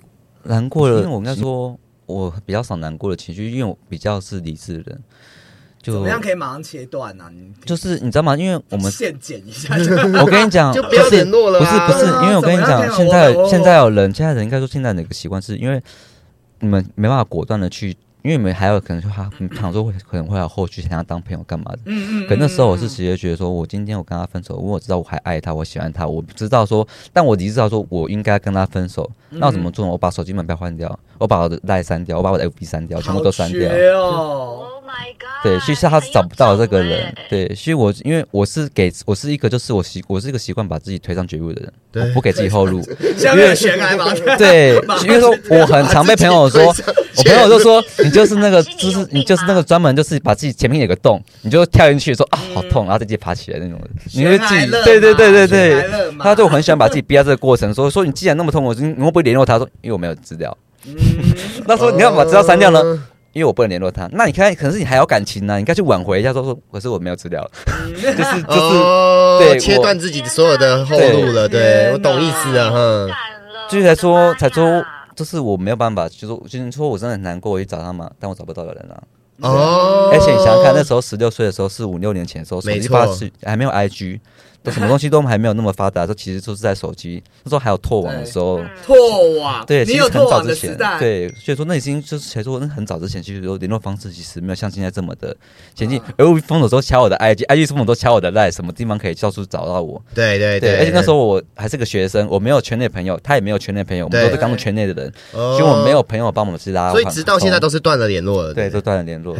[0.45, 5.01] 难过了，因为我应该说，我比较少难过的情绪，因为我比较是理智的人。
[5.83, 7.25] 就怎么样可以马上切断呢？
[7.33, 8.37] 你就是你知道吗？
[8.37, 15.83] 因为我们现剪一下就， 我跟你讲， 就不要是联络了啊不是不是因为我跟你讲，现在现在有人，现在人应该说现在的一个习惯，是因为
[16.59, 21.79] 你们没办法果断的去，因为你们还有可能说他你想说会可能会有后续想要当朋友干嘛的。
[21.87, 29.93] 嗯可那时候我是直接觉得说，我今天我跟他分手，因为我知道我还爱他，我喜欢他，我知道说，但我只知道说我应该跟他分手，那我怎么做呢？
[29.93, 33.69] 我把手机门票换掉，我把我的赖删掉，我把我的 FB 删掉，全部都删掉。
[34.91, 35.43] Oh my god！
[35.43, 42.83] 对，其实他是找不到这个人对，所以我因为我是给我是一个就是我习我是一个习惯把自己推上绝路的人，对我不给自己后路。
[43.17, 44.13] 下面有悬崖嘛？
[44.37, 44.75] 对，
[45.07, 46.75] 因为说我很常被朋友说，我
[47.25, 53.91] 朋友就说你就是那个，就是你就是那个专门就是把自己前面有个洞，你就跳进去说啊好痛，然后再直接爬起来那种人。
[54.13, 55.85] 你会自己对对对对对，
[56.19, 59.57] 他就很喜欢把自己逼到这个过程，说说你既然那么痛，我你会不会联络他？
[59.57, 60.57] 说因为我没有资料。
[61.67, 62.81] 那说你要把资料删掉呢？
[63.33, 64.09] 嗯因为我不能联络他。
[64.13, 67.51] 那你看，可能是你还有感情呢、你应该去挽回一下，说说可是我没有资料了，
[67.95, 68.77] 就是 就是。
[68.77, 71.49] 哦对切断自己所有的后路了。
[71.49, 73.07] 对天我懂意思了，太哈。
[73.07, 74.85] 感了就是才说才说，
[75.17, 79.01] 就是我没有办法，就是就是说我真的很难过，我去找他嘛，但我找不到的人啊。
[79.43, 84.21] 哦，而且你想想看，那时候十六岁的时候是五六年前的时候，手机发是还没有 IG，
[84.63, 88.61] 都什么东西都还没有那么发达，都其实都是在手机，那时候还有拓网的时候。
[88.85, 95.35] 拓网，对，你其实很有拓网早之前的时代，，对，所以说那已经就是才说那很早之前，其实有联络方式其实没有像现在这么的
[95.75, 96.01] 前进。
[96.19, 100.01] 而我封锁都敲我的 IG，IG 封锁都敲我的 line，什么地方可以到处找到我？
[100.15, 108.53] 对对对，而且那时候我还是个学生，我没有圈内朋友，他也没有圈内朋友，我们都是刚入圈内的人，哦所以我们没有朋友帮我们去拉，所以直到现在都是断了联络了。
[108.53, 109.35] 对，都断了联络。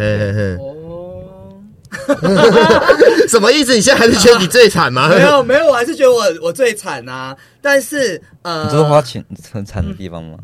[3.29, 3.75] 什么意思？
[3.75, 5.09] 你现在还是觉得你最惨吗？
[5.15, 7.37] 没有没有，我还是觉得我我最惨啊。
[7.61, 10.39] 但是呃，你这是花钱很惨的地方吗？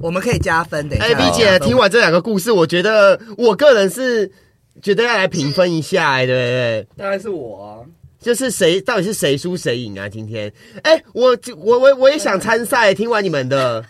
[0.00, 1.06] 我们可以加分，等一下。
[1.08, 4.30] 哎，B 姐，听完这两个故事，我觉得我个人是
[4.82, 6.86] 觉得要来评分一下，哎，对不对？
[6.98, 7.70] 当然是我啊。
[8.18, 10.08] 就是谁到底是谁输谁赢啊？
[10.08, 13.84] 今天，哎，我我我我也想参赛，听完你们的，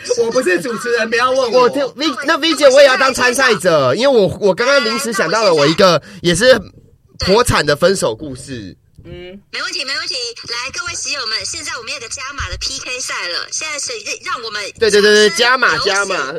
[0.24, 6.60] 我不是主持人，不要问我听 V 那 V 姐我也要当参赛者，因为我我刚刚临时想到了我一个也是
[7.26, 8.76] 国产的分手故事。
[9.02, 10.14] 嗯，没问题，没问题。
[10.48, 13.92] 来，各位喜友们，现在我们有个加码的 PK 赛了，现在是
[14.24, 16.32] 让我们对对对对，加码加码。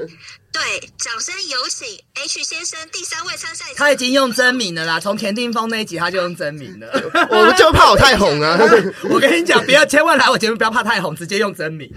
[0.54, 0.62] 对，
[1.00, 3.76] 掌声有请 H 先生第三位参赛者。
[3.78, 6.88] 他已经用真名了啦，从田定峰那一集他就用真名了。
[7.32, 8.60] 我就怕我太红啊！
[9.10, 11.90] 我跟你讲，不要千万来我节目，不要怕太红，直接用真名。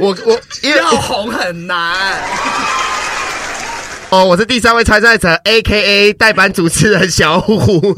[0.00, 2.22] 我我因为要红很难。
[4.10, 7.94] 哦，我是第三位参赛者，A K A 代班主持人小虎。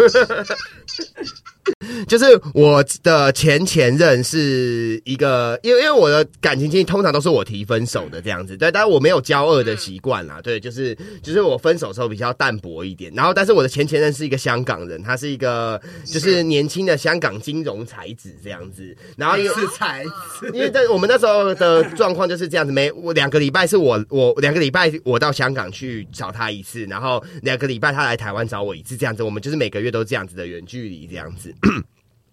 [2.08, 31.51] 就是我的前前任是一个，因为因为我的感情经历通常都是我提分手的这样子，对，但是我没有交恶的习惯啦，对，就是就是我分手的时候比较淡薄一点，然后但是我的前前任是一个香港人，他是一个就是年轻的香港金融才子这样子，然后因为是才子， 因为在我们那时候的状况就是这样子，每我两个礼拜是我我两个礼拜我到香港去找他一次，然后两个礼拜他来台湾找我一次，这样子，我们就是每个月都这样子的远距离这样子。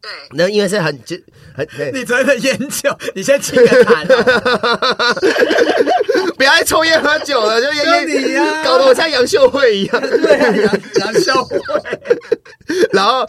[0.02, 1.16] 对，那因为是很就
[1.54, 4.16] 很你昨天的烟酒，你先请个痰哦。
[6.38, 10.02] 不要再抽烟喝酒了，就烟就你呀搞得我像杨秀慧一样。
[10.02, 11.60] 对啊，杨杨秀慧，
[12.92, 13.26] 然后，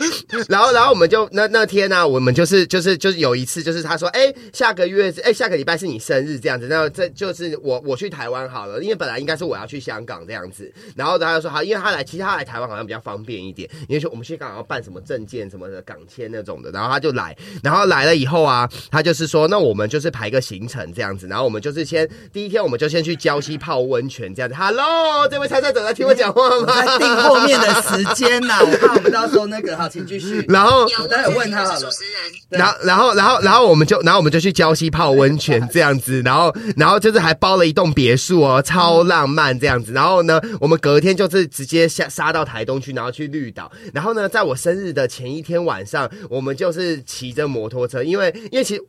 [0.49, 26.99] 然后，然后我们就那那天呢、我们就是就是就是有一次，就是他说，哎，下个月是哎下个礼拜是你生日这样子，那这就是我我去台湾好了，因为本来应该是我要去香港这样子，然后他就说好，因为他来，其实他来台湾好像比较方便一点，因为说我们去港要办什么证件什么的港签那种的，然后他就来，然后来了以后啊，他就是说，那我们就是排个行程这样子，然后我们就是先第一天我们就先去礁溪泡温泉这样子，Hello，这位参赛者在听我讲话吗在吗？
[26.99, 30.43] 定后面的时间呐，我怕我们到时候那个，好，请继续。
[30.49, 32.33] 然后有我待会问他好了是主持人。
[32.49, 39.93] 然后，然后，然后，然后我们就，然后我们就去礁溪泡温泉这样子，然后，然后就是还包了一栋别墅哦，超浪漫这样子。
[39.93, 43.71] 然后呢，我们隔天就是直接下杀到台东去，然后去绿岛。
[43.93, 48.83] 然后呢，在我生日的前一天晚上，我们就是骑着摩托车，因为因为其实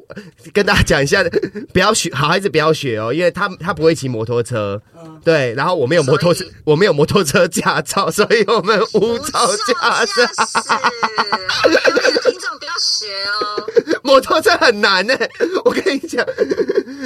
[0.54, 1.22] 跟大家讲一下，
[1.74, 4.82] 不要学好孩子不要学哦，因为他他不会骑摩托车，
[5.24, 10.82] 对，然后我没有摩托车，我没有摩托车驾照，所以我们无照驾照。
[11.64, 13.68] 各位听众不要学哦。
[14.04, 15.14] 摩托车很难呢、
[15.66, 16.26] 我跟你讲。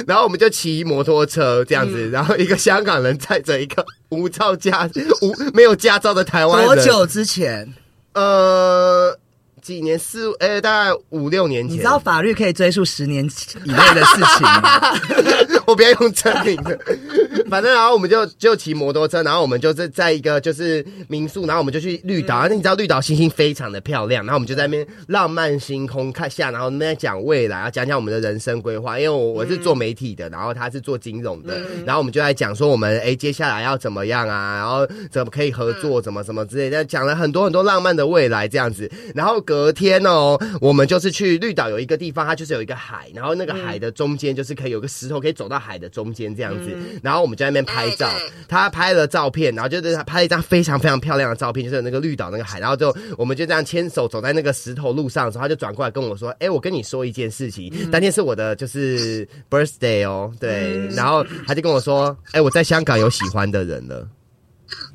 [0.06, 4.88] 然后我们就骑摩托车这样子，然后一个香港人载着一个无照驾
[5.22, 6.84] 无没有驾照的台湾人，多？
[6.84, 7.74] 久之前？
[8.14, 9.18] 呃，
[9.66, 11.74] 几年四呃、大概五六年前。
[11.74, 13.24] 你知道法律可以追溯十年
[13.64, 14.80] 以内的事情吗？
[15.66, 16.78] 我不要用真名的，
[17.50, 48.10] 反正然后我们就就骑摩托车，然后我们就是在一个就是民宿，然后我们就去绿岛，那、你知道绿岛星星非常的漂亮，然后我们就在那边浪漫星空看下，然后那边讲未来，啊，讲讲我们的人生规划，因为我我是做媒体的，然后他是做金融的，然后我们就在讲说我们哎接下来要怎么样啊，然后怎么可以合作，怎么怎么之类的，讲了很多很多浪漫的未来这样子，然后隔天哦，我们就是去绿岛有一个地方，它就是有一个海，然后那个海的中间就是可以有个石头可以走到海的中间这样子，然后我们就在那边拍照
[48.48, 64.08] 他拍了照片，然后就是他拍了一张非常非常漂亮的照片，就是那个绿岛那个海，然后就我们就这样牵手走在那个石头路上的时候，他就转过来跟我说：“哎、我跟你说一件事情，当天是我的就是 birthday 哦，对，然后他就跟我说：哎、我在香港有喜欢的人了。”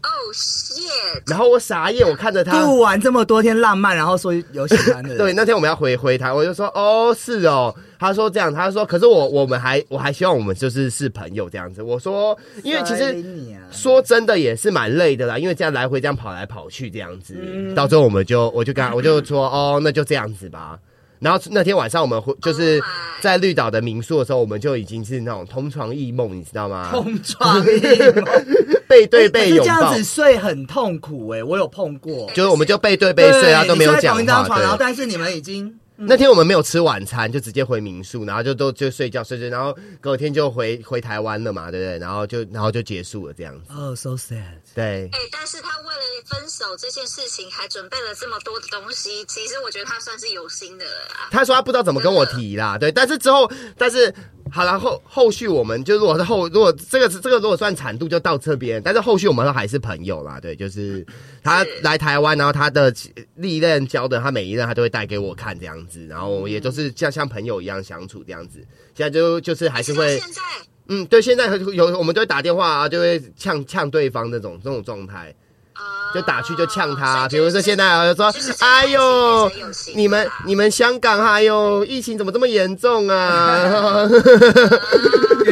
[0.04, 1.22] 哦、 shit！
[1.28, 11.82] 然后我傻眼，我看着他，度完这么多天浪漫，然后说有喜欢的人， 对，那天我们要回回台，我就说哦是哦，他说这样，他说可是我我们还我还希望我们就是是朋友这样子。
[11.82, 13.24] 我说因为其塞实
[13.72, 20.78] 说真的也是蛮累的啦，因为这样来回这样跑来跑去这样子，嗯到最后我们就我就跟他我就说哦那就这样子吧。
[21.22, 22.86] 然后那天晚上我们会就是 Oh
[23.22, 26.90] 在绿岛的民宿的时候，我们就已经是那种同床异梦，你知道吗？
[26.92, 27.80] 同床异
[28.16, 28.26] 梦
[28.90, 34.76] 背对背这样子，睡很痛苦哎、我有碰过，就是我们就背对背睡啊，对都没有讲你睡同一张话，床，然后。
[34.80, 35.74] 但是你们已经
[36.08, 41.98] 那天我们没有吃晚餐，就直接回民宿，然后就都就睡觉睡睡，然后隔天就回回台湾了嘛，对不对？
[42.00, 43.72] 然后就然后就结束了这样子。
[43.74, 44.58] 哦、s o sad。
[44.74, 51.30] 对，哎、但是他为了分手这件事情，还准备了这么多的东西，其实我觉得他算是有心的了啦。
[51.32, 54.14] 他说他不知道怎么跟我提啦，对，但是之后，但是
[54.52, 61.06] 好了后后续我们就如果是后如果这个这个如果算产度就到这边，但是后续我们都还是朋友啦，对，就是
[61.42, 62.94] 他来台湾，然后他的
[63.36, 68.60] 历任交的，他每一任他都会带给我看这样子，然后我也都是像像朋友一样相处这样子，
[68.94, 70.42] 现在就就是还是会现在，
[70.90, 75.34] 嗯，对，现在有我们都会打电话啊，就会呛呛对方那种这种状态。
[75.76, 75.82] 呃
[76.14, 79.50] 就打去就呛他，比如说现在啊，就说，哎呦
[79.96, 84.08] 你们你们香港哎呦疫情怎么这么严重啊？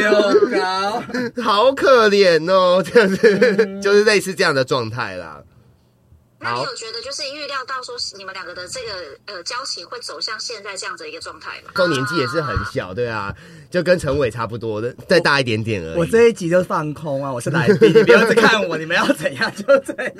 [1.42, 5.39] 好可怜哦，这样子就是类似这样的状态啦。
[6.42, 11.70] 那你有觉得就是预料到说你们两个的这个呃交情会走向现在这样子的一个状态吗？
[11.74, 13.30] 够年纪也是很小，对啊，
[13.70, 15.98] 就跟陈伟差不多的，再大一点点而已。
[15.98, 20.12] 我这一集就放空啊，我是来宾， 你不要再看我，你们要怎样就怎样。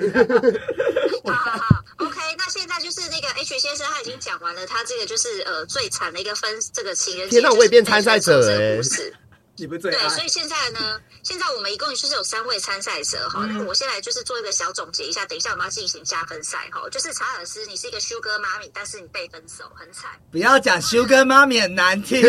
[1.25, 9.13] 好好好，OK，那现在就是那个 H 先生他已经讲完了他这个就是呃最惨的一个分这个情人节，天哪我也变参赛者就是被分手这个欸故事
[9.67, 13.45] 对，所以现在呢， 现在我们一共就是有三位参赛者哈。
[13.45, 16.87] 那我先来就是做一个小总结一下，等一下我们要进行加分赛哈。
[16.89, 20.09] 就是查尔斯，你是一个 Sugar 妈咪，但是你被分手，很惨。
[20.31, 22.21] 不要讲修哥妈咪很难听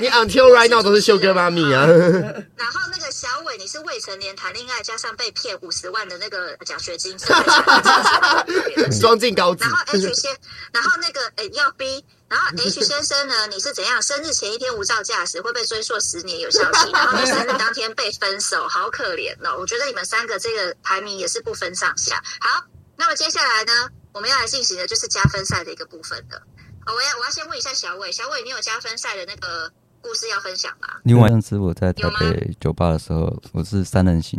[0.00, 1.86] 你 until right now 都是修哥妈咪啊，
[2.56, 8.46] 然后那个小伟，你是未成年谈恋爱，加上被骗五十万的那个奖学金，真的
[8.90, 9.70] 是装进高子然。
[9.72, 10.36] 后 H 先，
[10.72, 14.00] 然后那个诶要 B，然后 H 先生呢，你是怎样？
[14.02, 19.56] 生日前一天无照驾驶会被追溯十年有效期， 然后你生日当天被分手，好可怜哦！
[19.58, 22.22] 我觉得你们三个这个排名也是不分上下。
[22.40, 22.64] 好，
[22.96, 26.42] 那么接下来呢，我们要来进行的就是加分赛的一个部分了。
[26.86, 30.88] 哦我要我要先问一下小伟，小伟你有加分赛的那个故事要分享吗？
[31.04, 34.38] 另外，上次我在台北酒吧的时候，我是三人行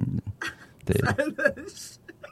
[0.86, 1.02] 的，对，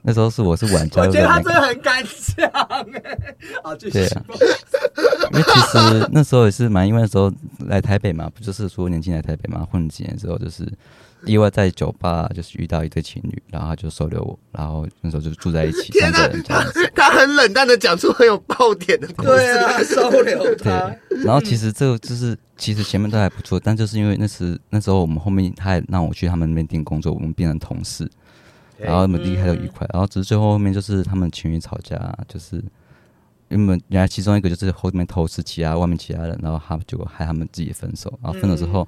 [0.03, 3.17] 那时候是我是玩家 我觉得他真的，很敢讲哎。
[3.63, 4.23] 好，继续对啊。
[5.31, 7.31] 因为其实那时候也是蛮，因为那时候
[7.67, 10.71] 来台北嘛，不就是说年轻来台北嘛，混几年之后就是
[11.25, 16.91] 意外在酒吧就是遇到一对情侣，然后他就收留我，然后那时候就住在一起，天哪三个人这样子。
[16.93, 19.29] 他很冷淡的讲出很有爆点的故事。
[19.29, 28.07] 对啊，收留他对。，然后其实这个就是其实前面都还不错，但就是因为那时那时候我们后面他还让我去他们那边订工作，我们变成同事，
[28.83, 32.63] 然后我们离开都愉快，然后只是最后后面就是他们情侣吵架，就是
[33.49, 38.87] 因为原来其中一个就是后面偷吃其他外面其他人，然后他结果害他们自己分手，然后分手之后，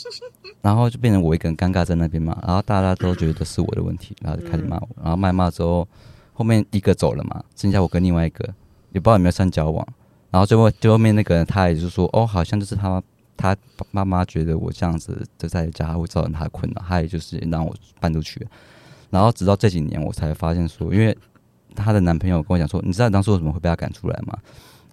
[0.60, 5.86] 然后就变成我一个人尴尬在那边嘛，然后大家都觉得是我的问题，然后就开始骂我，然后骂骂之后，
[6.32, 8.44] 后面一个走了嘛，剩下我跟另外一个
[8.92, 9.86] 也不知道有没有算交往，
[10.30, 13.02] 然后最后最后面那个人他也是说哦，好像就是他
[13.36, 13.56] 他
[13.90, 18.50] 妈妈觉得我这样子就在家会造成他的困扰，他也就是让我搬出去了。
[19.12, 21.14] 然后直到这几年，我才发现说，因为
[21.76, 24.38] 她的男朋友跟我讲说，你知道当初为什么会被她赶出来吗？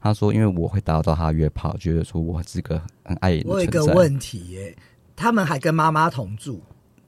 [0.01, 3.85] 她说，因为我会打扰到她约炮，觉得说我是个很碍眼的我有一个。
[3.85, 4.75] 问题耶，
[5.15, 6.61] 他们还跟妈妈同住，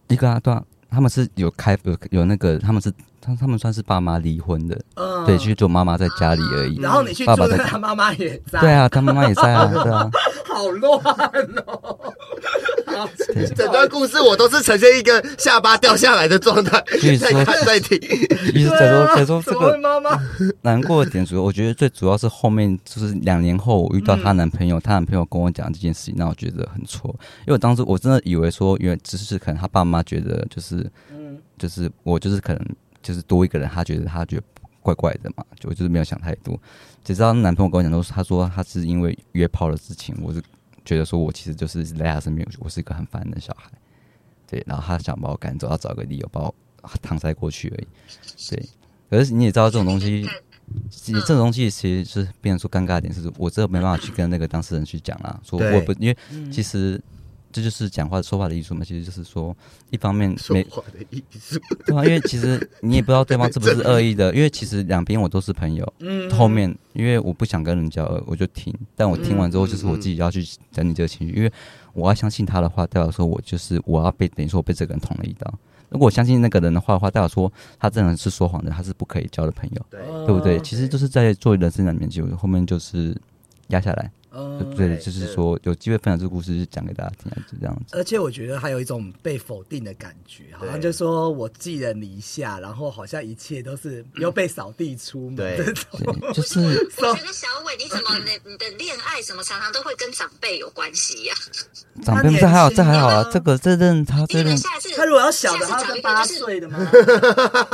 [0.07, 2.89] 一个啊，对啊，他们是有开有有那个，他们是
[3.21, 6.77] 他他们算是爸妈离婚的，嗯，对，去做妈妈在家里而已。
[6.77, 10.09] 然后你去住，爸爸在他妈妈也在，对，啊，他妈妈也在啊， 对啊，
[10.47, 10.99] 好乱
[11.67, 12.13] 哦。
[12.87, 13.07] 好，
[13.55, 17.97] 整段故事我都是呈现一个下巴掉下来的状态所以，说在看在听。
[18.53, 20.19] 一直在说在说这个妈妈？
[20.61, 27.09] 难过的点，主要我觉得最主要是后面就是两年后，我遇到她男朋友，她男朋友跟我讲这件事情，让我觉得很错。
[27.41, 30.85] 因为我当时我真的以为说，因为只是可能她爸妈觉得就是，
[31.57, 32.61] 就是我就是可能
[33.01, 34.43] 就是多一个人，他觉得他觉得
[34.81, 36.59] 怪怪的嘛，就我就是没有想太多。
[37.03, 40.41] 只知道男朋友跟我讲说，他说他是因为约炮的事情，我是
[40.85, 43.71] 觉得说我其实就是在他身边，我是一个很烦的小孩。
[44.47, 46.53] 对，然后他想把我赶走，要找个理由把我
[47.01, 47.87] 搪塞过去而已。
[48.49, 48.69] 对，
[49.09, 50.27] 可是你也知道这种东西，
[50.89, 56.17] 其实这种东西其实是变成说尴尬的点，是我这没办法去跟那个当事人去讲啦，说我不，因为
[56.51, 57.01] 其实
[57.51, 59.55] 这就是讲话说话的艺术嘛，其实就是说，
[59.89, 65.93] 一方面没说话的艺术，对啊，因为其实你也不知道对方 是不是恶意的，因为其实两边我都是朋友。
[65.99, 71.51] 嗯后面因为我不想跟人交恶，我就听，但我听完之后，就是我自己要去整理这个情绪，因为
[71.93, 75.53] 我要相信他的话，代表说我就是我要被等于说我被这个人捅了一刀。
[75.89, 80.57] 如果我相信那个人的话的话，代表说他这个人是说谎的，他是不可以交的朋友，对，对不对？
[80.61, 83.13] 其实就是在做人生的面前，我后面就是
[83.67, 87.97] 压下来，嗯，对，就是说有机会分享这个故事，是讲给大家听，就这样子。
[87.97, 95.73] 而且我觉得还有一种被否定的感觉，好像就说我寄人篱下，然后好像一切都是又被扫地出门对
[96.33, 101.35] 就是我觉得小伟，你怎么你的你的恋爱怎么常常都会跟长辈有关系呀、
[102.03, 104.57] 长辈这还好，这还好啊这个这任他这任
[104.95, 106.77] 他如果要小的，他要跟八就是岁的吗？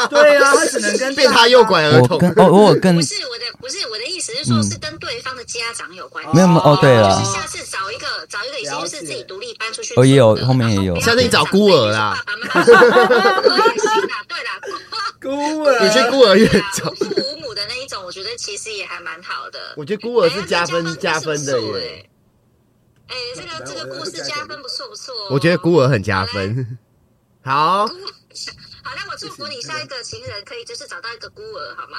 [0.09, 2.17] 对啊，他只能跟被他诱拐儿童。
[2.17, 6.31] 我跟哦，我有跟不是我的，不是我的意思是说，是跟对方的家长有关系。
[6.55, 12.17] 哦，对了就是，下次找一个找一个已经是自己独立搬出去住的，哦也有后面也有下次你找孤儿啦
[15.19, 19.73] 孤儿，你去孤儿院找无，父无母的那一种，我觉得其实也还蛮好的。
[19.75, 21.81] 我觉得孤儿是加哎分加分的耶。
[21.81, 22.09] 耶。
[23.07, 25.27] 哎，这个这个故事加分不错不错哦。
[25.31, 26.77] 我觉得孤儿很加分。
[27.43, 27.93] 好，好，
[28.95, 31.97] 那我祝福你下一个情人可以就是找到一个孤儿，好吗？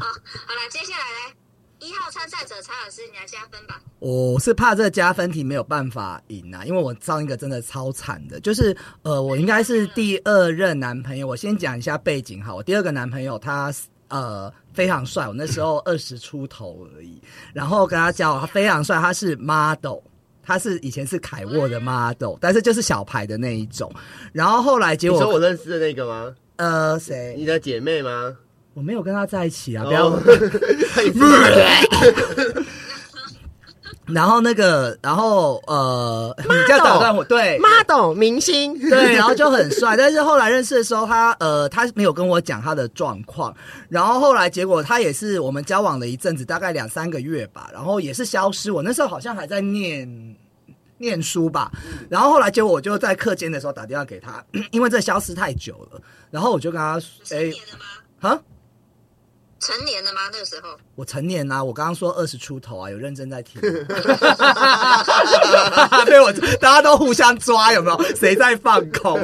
[0.00, 1.34] 好，好了，接下来来
[1.78, 3.80] 一号参赛者查尔斯，你来加分吧。
[3.98, 11.26] 我是怕这个加分题没有办法赢啊，因为我上一个真的超惨的，就是呃，我应该是第二任男朋友。
[11.26, 13.72] 我先讲一下背景哈，我第二个男朋友他
[14.08, 17.20] 呃非常帅，我那时候 二十出头而已，
[17.52, 19.98] 然后跟他交往，他非常帅，他是 model。
[20.48, 23.92] 他是以前是凯沃的 model，但是就是小牌的那一种。
[24.32, 26.36] 然后后来结果你说我认识的那个吗？
[26.54, 27.34] 呃谁？
[27.36, 28.36] 你的姐妹吗？
[28.76, 30.08] 我没有跟他在一起啊，不要。
[30.08, 30.22] 哦
[34.06, 39.96] 然后那个，然后呃，你这样打断我，对 model 明星，对，然后就很帅。
[39.96, 43.52] 但是后来认识的时候，他呃，他没有跟我讲他的状况。
[43.88, 48.70] 然后后来结果他也是我们交往了一阵子，大概两三个月吧，然后也是消失。
[48.70, 50.36] 我那时候好像还在念。
[50.98, 51.70] 念书吧，
[52.08, 56.00] 然后后来结果我就在课间的时候打电话给他，因为这消失太久了，
[56.30, 58.30] 然后我就跟他说：“哎、年了吗？
[58.30, 58.40] 啊，
[59.58, 60.20] 成年了吗？
[60.30, 63.60] 那个时候，我成年啦、我刚刚说二十出头啊，有认真在听。
[66.06, 66.30] 被我
[66.60, 68.02] 大家都互相抓，有没有？
[68.14, 69.18] 谁在放空？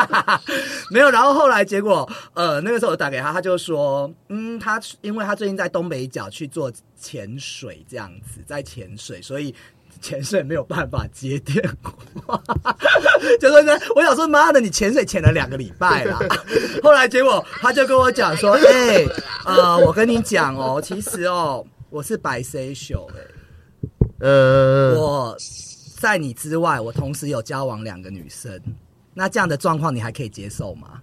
[0.92, 1.10] 没有。
[1.10, 9.54] 然后后来结果，呃，那个时候我打给他，他就说，嗯，他因为他最近在东北角去做潜水，这样子在潜水，所以。
[10.02, 11.62] 潜水没有办法接电
[12.24, 12.40] 话，
[13.40, 16.18] 就说呢，我想说妈的，你潜水潜了两个礼拜啦。
[16.82, 19.06] 后来结果他就跟我讲说，哎、
[19.44, 25.36] 呃，我跟你讲哦，其实哦，我是白 C 秀哎、呃，我
[25.98, 28.60] 在你之外，我同时有交往两个女生，
[29.14, 31.00] 那这样的状况你还可以接受吗？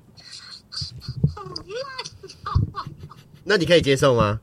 [3.43, 4.39] 那你可以接受吗？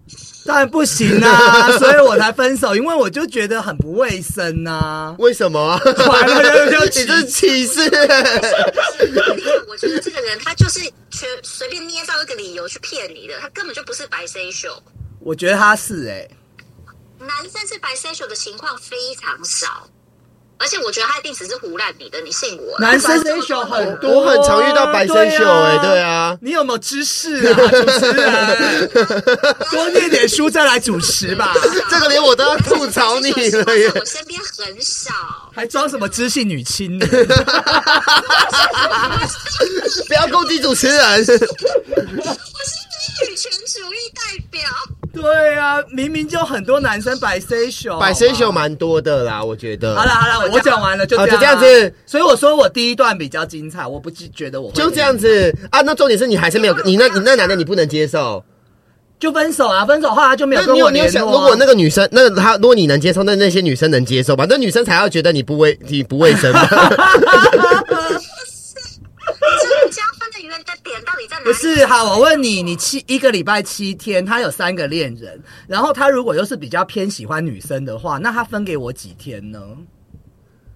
[0.51, 5.15] 当然不行啊， 所以我才分手，因为我就觉得很不卫生啊。
[5.21, 5.81] 为什么啊？
[6.09, 7.81] 完了又又 你这是歧视。
[9.69, 14.83] 我觉得这个人他就是全随便捏造一个理由去骗你的，他根本就不是白秀。
[15.21, 16.29] 我觉得他是哎、
[17.21, 19.89] 男生是白秀的情况非常少，
[20.61, 22.79] 而且我觉得他一定只是胡乱你的，你信我？
[22.79, 28.89] 男生秀很多，我很常遇到白 C 秀哎，对啊，你有没有知识啊， 主持人？
[29.71, 31.55] 多念点书再来主持吧，
[31.89, 35.11] 这个连我都要吐槽你了耶我身边很少。
[35.55, 37.09] 还装什么知性女青年？
[40.07, 41.01] 不要攻击主持人。
[41.01, 41.33] 我是
[43.27, 44.61] 女权主义代表。
[45.13, 49.97] 对啊，明明就很多男生摆 C 秀，摆 C 秀蛮多的啦，我觉得。
[49.97, 51.95] 好了好了，我讲完了，就好这样、啊就这样子。
[52.07, 58.45] 所以我说我第一段比较精彩，我不觉得我会就这样，子啊，那重点是你还是没有，你那你那男的你不能接受。
[59.19, 61.33] 就分手啊，分手后他就没有那跟我联络、啊。
[61.33, 64.47] 如果那个女生，那他如果你能接受，那那些女生能接受吧？
[64.49, 66.67] 那女生才要觉得你不卫你不卫生吧？
[69.51, 69.91] 这个
[70.49, 71.45] 点到底在哪里？
[71.45, 79.61] 不是好，我问你，你七一个礼拜七天，他有三个恋人，然后他如果又是比较偏喜欢女生的话，那他分给我几天呢？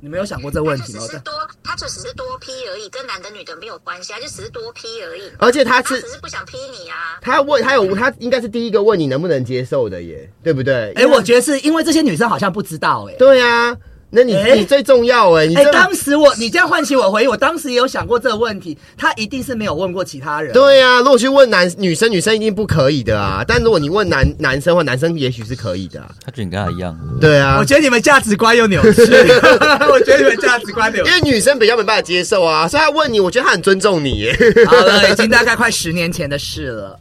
[0.01, 1.12] 你没有想过这个问题吗他就只？
[1.17, 5.23] 是多，他就只是多批而已，跟男的女的没有关系，他就只是多批而已。
[5.39, 7.19] 而且他是他只是不想批你啊。
[7.23, 10.93] 他问他有他应该是第一个问你能不能接受的耶，对不对？
[10.93, 13.15] 哎、我觉得是因为这些女生好像不知道、哎。
[13.15, 13.75] 对啊，
[14.15, 20.53] 那你、哎你最重要哎，你哎、这当时我你这样唤起我回忆，我当时也有想过这个问题，他一定是没有问过其他人。
[20.53, 23.45] 对啊，如果去问男女生，女生一定不可以的啊。
[23.47, 26.11] 但如果你问男男生的话，男生也许是可以的、啊。
[26.25, 29.03] 他觉得你跟他一样，对啊我，觉得你们价值观又扭曲，
[29.91, 31.11] 我觉得你们价值观扭曲。
[31.11, 34.37] 因为女生比较没办法接受啊，所以他问你，我觉得他很尊重你耶。
[34.67, 36.99] 好了，已经大概快十年前的事了。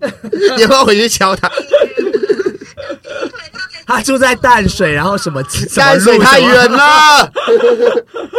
[0.56, 1.50] 你要不要回去敲他？
[3.90, 7.30] 他住在淡水，然后什么 什么淡水太远了。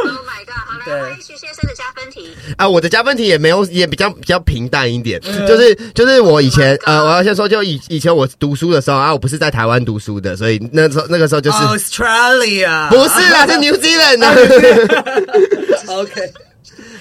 [0.01, 0.55] Oh my god！
[0.65, 2.29] 好了，来换 H 先生的加分题。
[2.57, 14.33] 啊，我的加分题也没有，也比较比较平淡一点，就是就是我以前呃，我要先说，就以以前我读书的时候啊，我不是在台湾读书的，所以那时候那个时候就是、Australia 不是啦，是 New Zealand 啊。
[15.87, 16.33] OK，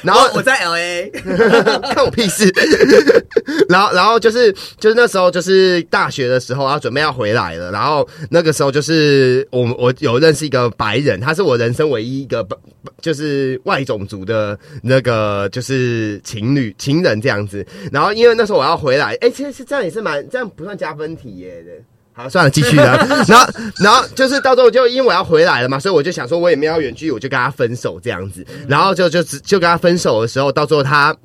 [0.03, 1.11] 然后我我在 LA，
[1.93, 2.53] 看我屁事。
[3.69, 7.71] 然后，然后就是就是那时候就是大学的时候，然后准备要回来了。
[7.71, 12.47] 然后那个时候就是我我有认识一个白人，他是我人生唯一一个
[13.01, 17.67] 就是外种族的那个就是情侣情人这样子。
[17.93, 21.73] 然后因为那时候我要回来，哎、其实是这样也是蛮这样不算加分题耶的。
[22.23, 22.97] 好，算了，继续了。
[23.29, 23.53] 然后，
[23.83, 28.47] 然后就是到时候就因为我要回来了嘛，所以我就想说，我也没有要远距离，我就跟他分手这样子。
[28.69, 31.17] 然后就就只就跟他分手的时候，到最后他。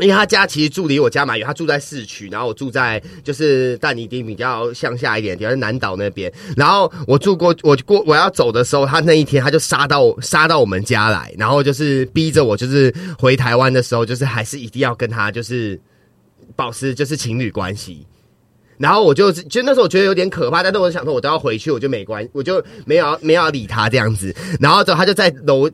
[0.00, 6.32] 因为他家其实住离我家蛮远，他住在市区，然后我住在就是但尼丁比较乡下一点的地方，在南岛那边。
[6.56, 15.80] 然后我住过，我过我要走的时候，他那一天他就杀到杀到我们家来，然后就是逼着我，就是回台湾的时候，就是还是一定要跟他就是
[16.56, 18.04] 保持就是情侣关系。
[18.78, 24.34] 然后我就就那时候我觉得有点可怕，但是我想说，我都要回去，我就没关，我就没有要没有要理他这样子。
[24.60, 25.70] 然后之后他就在楼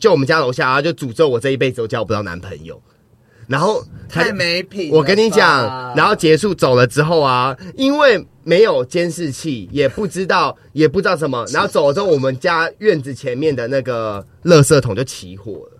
[0.00, 2.80] 就我们家楼下，然后就诅咒我这一辈子都交不到男朋友。
[3.46, 4.90] 然后太没品。
[4.92, 15.77] 我跟你讲，然后结束走了之后啊，因为没有监视器，也不知道也不知道什么，然后走了之后，我们家院子前面的那个垃圾桶就起火了，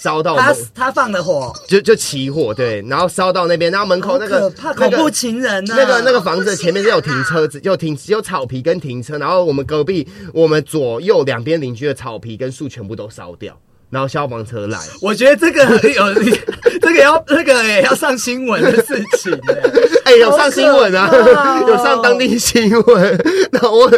[0.00, 13.58] 烧到他他放的火，就就起火，对，然后烧到那边，然后门口那个恐怖情人那个那个房子前面是有停车子，有停有草皮跟停车，然后我们隔壁我们左右两边邻居的草皮跟树全部都烧掉，
[13.90, 14.78] 然后消防车来。
[15.02, 16.14] 我觉得这个 有
[16.80, 19.54] 这个要这个也要上新闻的事情呢。
[20.08, 23.20] 哎、有上新闻啊有上当地新闻。
[23.52, 23.90] 然后我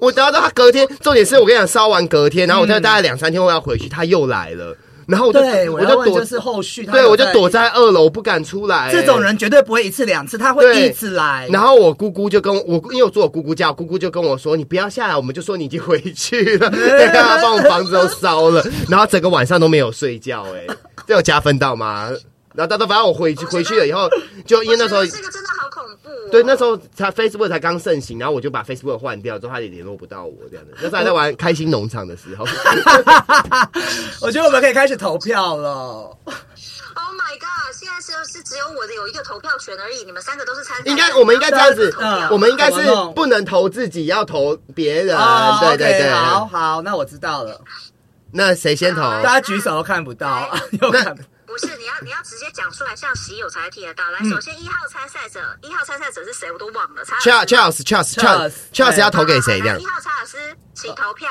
[0.00, 4.76] 我等到他隔天，重点是我跟你讲，烧完隔天，然后我大概两三天我要回去，他又来了，
[5.12, 11.46] 然后我就对，我我就躲就，是后续他对我就躲在二楼不敢出来、这种人绝对不会一次两次，他会一直来。
[11.52, 20.66] 然后我姑姑就跟我，因为我住我姑姑家，我姑姑就跟我说：“你不要下来。”我们就说你已经回去了， 对，他把我们房子都烧了，然后整个晚上都没有睡觉、哎，
[21.06, 22.08] 这有加分到吗？
[22.54, 24.08] 然后到到反正我回去回去了以后，
[24.46, 25.81] 就因为那时候这个真的好恐
[26.30, 30.72] 对，那时候才 Facebook 才刚盛行，然后我就把 Facebook 换掉，之后他也联络不到我这样的。
[30.76, 32.44] 那时候还在玩开心农场的时候，
[34.20, 35.70] 我觉得我们可以开始投票了。
[36.94, 37.72] Oh my god！
[37.74, 40.90] 现在是是只有我的有一个投票权而已，你们三个都是参赛人。
[40.92, 42.82] 应该我们应该这样子嗯，我们应该是
[43.14, 45.16] 不能投自己，要投别人。
[45.16, 47.60] 哦对对对，好好，那我知道了。
[48.30, 49.00] 那谁先投？
[49.00, 50.48] 大家举手都看不到，
[50.80, 51.22] 又看不
[51.52, 54.10] 不是你要你要直接讲出来，像喜友才听得到。
[54.10, 56.50] 来，嗯首先一号参赛者，一号参赛者是谁？
[56.50, 57.04] 我都忘了。
[57.04, 59.84] 查 Charles Charles Charles Charles Charles 要投给谁这样一？
[59.84, 60.38] 号查老师，
[60.72, 61.28] 请投票。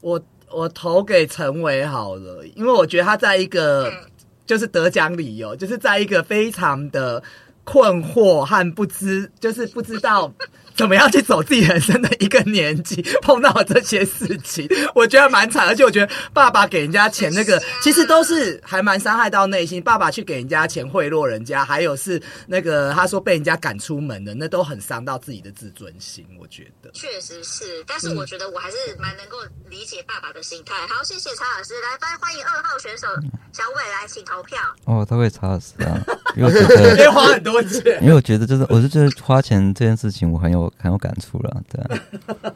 [0.00, 0.18] 我
[0.48, 4.10] 我投给陈伟好了，因为我觉得他在一个嗯
[4.46, 7.22] 就是得奖理由，就是在一个非常的
[7.64, 10.32] 困惑和不知，就是不知道
[10.80, 15.68] 怎么样去走自己人生的一个年纪， 碰到这些事情，我觉得蛮惨。
[15.68, 19.82] 而且我觉得爸爸给人家钱那个，其实都是还蛮伤害到内心。
[19.82, 26.26] 爸爸去给人家钱贿赂人家，还有是那个他说被人家赶出门的，那都很伤到自己的自尊心。
[26.40, 26.90] 我觉得。
[26.94, 29.36] 确实是，但是我觉得我还是蛮能够
[29.68, 30.74] 理解爸爸的心态。
[30.86, 33.06] 好，谢谢查尔斯，来，欢欢迎二号选手
[33.52, 34.58] 小伟来，请投票。
[34.86, 36.00] 哦，他会查尔斯啊，
[36.36, 41.62] 因为我觉得因为花很多钱，因为我觉得就是，我是觉得花钱这件事情，我很有很有感触了。
[41.68, 42.00] 对啊，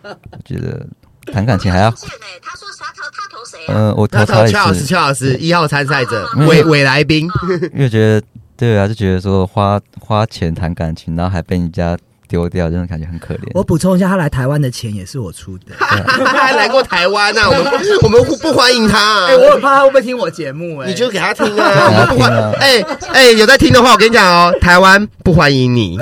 [0.33, 0.87] 我觉得
[1.33, 1.97] 谈感情还要他
[2.57, 3.75] 说他投他投谁啊？
[3.75, 7.29] 呃，我投那投查尔 Charles 斯，Charles 一号参赛者嗯伪伪来宾，
[7.72, 11.97] 因为觉得对啊，就觉得说花花钱谈感情，然后还被人家
[12.35, 13.51] 丢掉，真的感觉很可怜。
[13.55, 15.66] 我补充一下，他来台湾的钱也是我出的。
[15.78, 17.72] 他还来过台湾啊，我们
[18.03, 19.37] 我们不不欢迎他啊哎、。
[19.37, 22.82] 我很怕他会不会听我节目、哎，你就给他听给啊，他 不欢听啊哎
[23.12, 25.93] 哎，有在听的话，我跟你讲哦，台湾不欢迎你。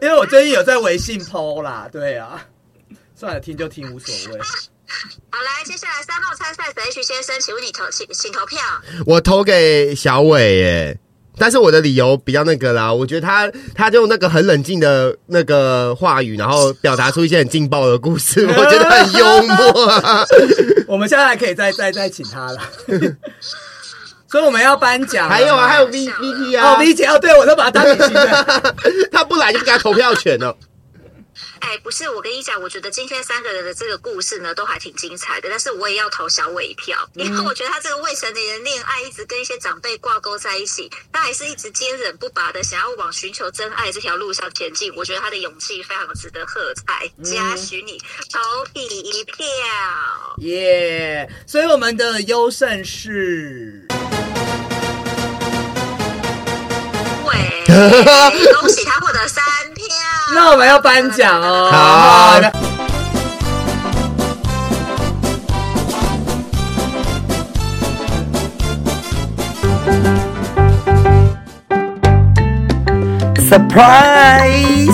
[0.00, 2.40] 因为我最近有在微信 PO 啦，对啊，
[3.16, 4.38] 算了，听就听无所谓。
[4.38, 8.58] 好，来，接下来三号参赛者 H 先生，请问你投请请投票。
[9.06, 10.98] 我投给小伟耶，
[11.38, 20.24] 但是我的理由比较那个啦，我觉得他他就用那个很冷静的那个话语，然后表达出一些很劲爆的故事， 我觉得很幽默啊。
[20.86, 22.58] 我们现在还可以再再再请他了，
[24.30, 25.28] 所以我们要颁奖。
[25.28, 28.74] 还有啊，还有 V V T 啊，哦，V 姐哦，对我都把他当明星了。
[29.10, 30.54] 他不来就不给他投票权了。
[31.62, 47.96] 哎，不是，我跟你讲，我觉得今天三个人的这个故事呢，都还挺精彩的，但是我也要投小伟一票，因为我觉得他这个未成年人恋爱，一直跟一些长辈挂钩在一起，他还是一直坚忍不拔的想要往寻求真爱这条路上前进，我觉得他的勇气非常值得喝彩，嘉许你
[48.32, 48.40] 投
[48.74, 49.36] 你一票。
[50.38, 53.86] 耶所以我们的优胜是。
[57.24, 57.64] 喂，
[58.60, 59.61] 恭喜他获得三票。
[60.34, 61.70] 那我们要颁奖哦。
[61.70, 62.50] 好的
[73.42, 74.90] ，surprise！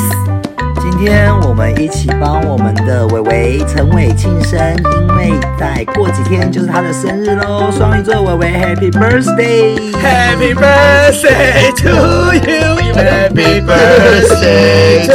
[0.80, 4.59] 今天我们一起帮我们的伟伟陈伟庆生，
[5.01, 7.70] 因为再过几天就是他的生日喽。
[7.70, 15.12] 双鱼座伟伟，Happy Birthday！Happy birthday to you, Happy birthday to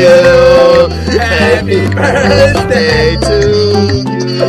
[0.00, 0.88] you.
[1.18, 3.34] Happy birthday to
[4.08, 4.46] you.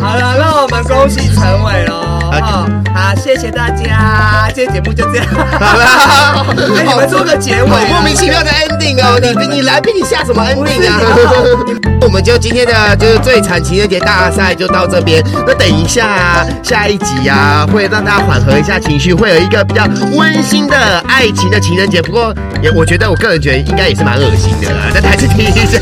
[0.00, 1.94] 好了，让我们恭喜陈伟喽！
[2.32, 5.26] 好，好，谢谢大家，今天节目就这样。
[5.34, 6.44] 好啦，
[6.76, 9.18] 哎，你们做个结尾莫名其妙的 ending 哦！
[9.40, 11.00] 你你来宾你下什么 ending 啊？
[12.02, 15.24] 我们就今天的就是最惨情人节大赛就到这边。
[15.46, 19.84] 那等一下啊，下一集啊，会让大家缓和一下情绪，会有一个比较
[20.14, 22.02] 温馨的爱情的情人节。
[22.02, 25.78] 不过也我觉得我个人觉得应该也是蛮恶心的啦，那还是听一下。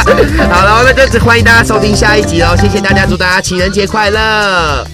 [0.50, 4.86] 好了，那就欢迎大家收听下一集哦，谢谢大家，祝大家情人节快乐。